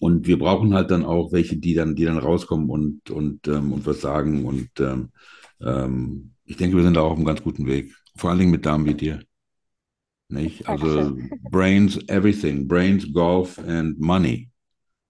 [0.00, 3.72] und wir brauchen halt dann auch welche, die dann, die dann rauskommen und, und, ähm,
[3.72, 4.44] und was sagen.
[4.44, 5.10] Und ähm,
[5.60, 7.94] ähm, ich denke, wir sind da auch auf einem ganz guten Weg.
[8.16, 9.22] Vor allen Dingen mit Damen wie dir.
[10.28, 10.66] Nicht?
[10.66, 11.16] Also
[11.50, 12.66] Brains, everything.
[12.66, 14.50] Brains, Golf and Money.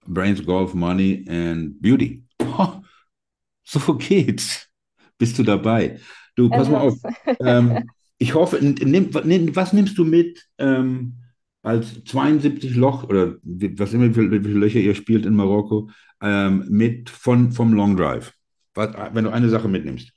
[0.05, 2.23] Brains, Golf, Money and Beauty.
[2.41, 2.81] Oh,
[3.63, 4.69] so geht's.
[5.17, 5.99] Bist du dabei?
[6.35, 6.95] Du, pass mal auf.
[7.39, 9.13] Ähm, ich hoffe, nimm,
[9.55, 11.17] was nimmst du mit ähm,
[11.61, 15.89] als 72 Loch oder was immer, wie viele, wie viele Löcher ihr spielt in Marokko,
[16.21, 18.33] ähm, mit von, vom Long Drive?
[18.73, 20.11] Was, wenn du eine Sache mitnimmst.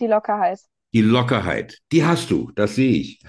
[0.00, 0.60] Die Lockerheit.
[0.92, 3.22] Die Lockerheit, die hast du, das sehe ich.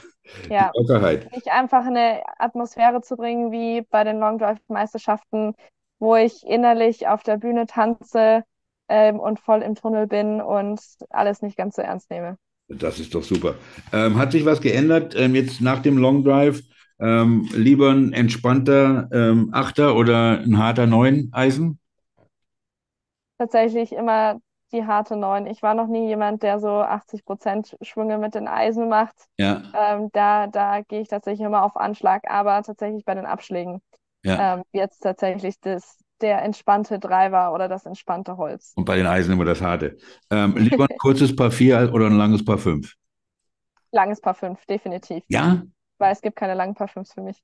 [0.49, 1.32] Ja, die Lockerheit.
[1.32, 5.53] Nicht einfach eine Atmosphäre zu bringen wie bei den Long Drive Meisterschaften,
[5.99, 8.43] wo ich innerlich auf der Bühne tanze,
[8.89, 10.79] ähm, und voll im Tunnel bin und
[11.09, 12.38] alles nicht ganz so ernst nehme.
[12.67, 13.55] Das ist doch super.
[13.93, 16.61] Ähm, hat sich was geändert ähm, jetzt nach dem Long Drive?
[16.99, 21.79] Ähm, lieber ein entspannter ähm, Achter oder ein harter Neun Eisen?
[23.38, 24.39] Tatsächlich immer
[24.71, 25.45] die harte Neun.
[25.45, 29.15] Ich war noch nie jemand, der so 80 Prozent Schwünge mit den Eisen macht.
[29.38, 29.61] Ja.
[29.73, 33.81] Ähm, da da gehe ich tatsächlich immer auf Anschlag, aber tatsächlich bei den Abschlägen.
[34.23, 34.63] Ja.
[34.71, 38.74] jetzt tatsächlich das, der entspannte Driver oder das entspannte Holz.
[38.76, 39.97] Und bei den Eisen immer das harte.
[40.30, 42.93] Ähm, lieber ein kurzes Paar 4 oder ein langes Paar 5?
[43.91, 45.24] Langes Paar 5, definitiv.
[45.28, 45.63] Ja?
[45.97, 47.41] Weil es gibt keine langen Paar 5 für mich.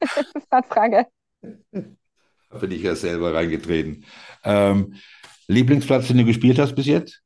[0.68, 1.06] Frage.
[1.42, 4.04] Da bin ich ja selber reingetreten.
[4.44, 4.94] Ähm,
[5.48, 7.22] Lieblingsplatz, den du gespielt hast bis jetzt?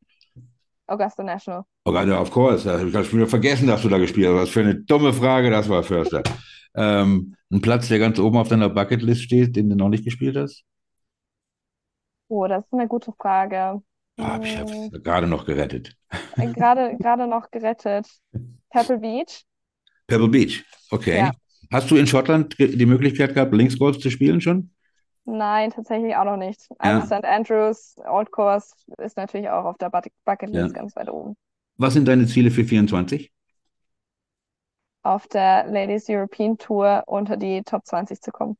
[0.87, 1.65] Augusta National.
[1.85, 2.69] Augusta, of course.
[2.89, 4.35] Ich habe schon wieder vergessen, dass du da gespielt hast.
[4.35, 6.23] Was für eine dumme Frage das war, Förster.
[6.75, 10.37] ähm, ein Platz, der ganz oben auf deiner Bucketlist steht, den du noch nicht gespielt
[10.37, 10.65] hast?
[12.29, 13.83] Oh, das ist eine gute Frage.
[14.19, 15.03] Ah, ich habe es hm.
[15.03, 15.97] gerade noch gerettet.
[16.37, 18.07] Äh, gerade, gerade noch gerettet.
[18.71, 19.45] Pebble Beach.
[20.07, 21.19] Pebble Beach, okay.
[21.19, 21.33] Ja.
[21.73, 24.71] Hast du in Schottland die Möglichkeit gehabt, Linksgolf zu spielen schon?
[25.25, 26.67] Nein, tatsächlich auch noch nicht.
[26.79, 27.19] Also ja.
[27.19, 27.25] St.
[27.25, 30.81] Andrews, Old Course ist natürlich auch auf der Bucketlist ja.
[30.81, 31.37] ganz weit oben.
[31.77, 33.31] Was sind deine Ziele für 24?
[35.03, 38.57] Auf der Ladies European Tour unter die Top 20 zu kommen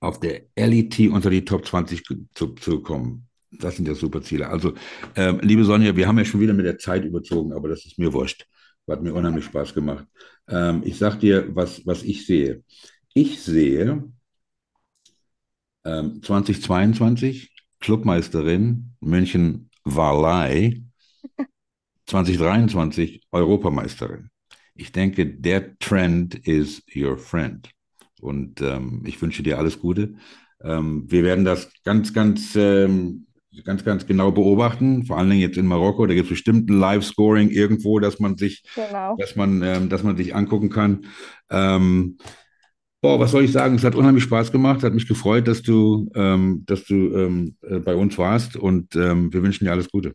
[0.00, 3.28] auf der LET unter die Top 20 zu, zu kommen.
[3.50, 4.48] Das sind ja super Ziele.
[4.48, 4.74] Also,
[5.16, 7.98] ähm, liebe Sonja, wir haben ja schon wieder mit der Zeit überzogen, aber das ist
[7.98, 8.46] mir wurscht.
[8.88, 10.06] Hat mir unheimlich Spaß gemacht.
[10.48, 12.62] Ähm, ich sag dir, was, was ich sehe.
[13.12, 14.10] Ich sehe
[15.84, 20.82] ähm, 2022 Clubmeisterin München Warlei,
[22.06, 24.30] 2023 Europameisterin.
[24.74, 27.68] Ich denke, der Trend is your friend.
[28.20, 30.14] Und ähm, ich wünsche dir alles Gute.
[30.62, 33.26] Ähm, wir werden das ganz, ganz, ähm,
[33.64, 35.04] ganz, ganz genau beobachten.
[35.04, 36.06] Vor allen Dingen jetzt in Marokko.
[36.06, 39.16] Da gibt es bestimmt ein Live-Scoring irgendwo, dass man sich, Genau.
[39.16, 41.06] dass man, ähm, dass man sich angucken kann.
[41.50, 42.18] Ähm,
[43.00, 43.76] boah, was soll ich sagen?
[43.76, 44.82] Es hat unheimlich Spaß gemacht.
[44.82, 48.56] Hat mich gefreut, dass du, ähm, dass du äh, bei uns warst.
[48.56, 50.12] Und wir wünschen dir alles Gute.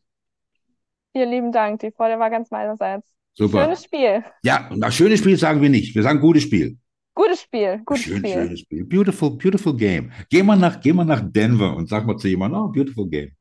[1.15, 1.79] Vielen lieben Dank.
[1.81, 3.07] Die Freude war ganz meinerseits.
[3.35, 3.63] Super.
[3.63, 4.23] Schönes Spiel.
[4.43, 5.95] Ja, und nach schönes Spiel sagen wir nicht.
[5.95, 6.77] Wir sagen gutes Spiel.
[7.15, 7.81] Gutes Spiel.
[7.85, 8.33] Gutes Schön, Spiel.
[8.33, 8.85] schönes Spiel.
[8.85, 10.11] Beautiful, beautiful game.
[10.29, 13.31] Geh mal nach, geh mal nach Denver und sag mal zu jemandem, oh, beautiful game.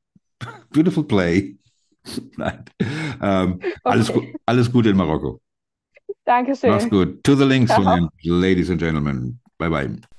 [0.70, 1.56] Beautiful play.
[2.36, 2.64] Nein.
[3.22, 4.32] Ähm, alles, Okay.
[4.32, 5.40] gu- alles Gute in Marokko.
[6.24, 6.70] Dankeschön.
[6.70, 7.22] Mach's gut.
[7.24, 7.72] To the links,
[8.24, 9.38] ladies and gentlemen.
[9.58, 10.11] Bye bye.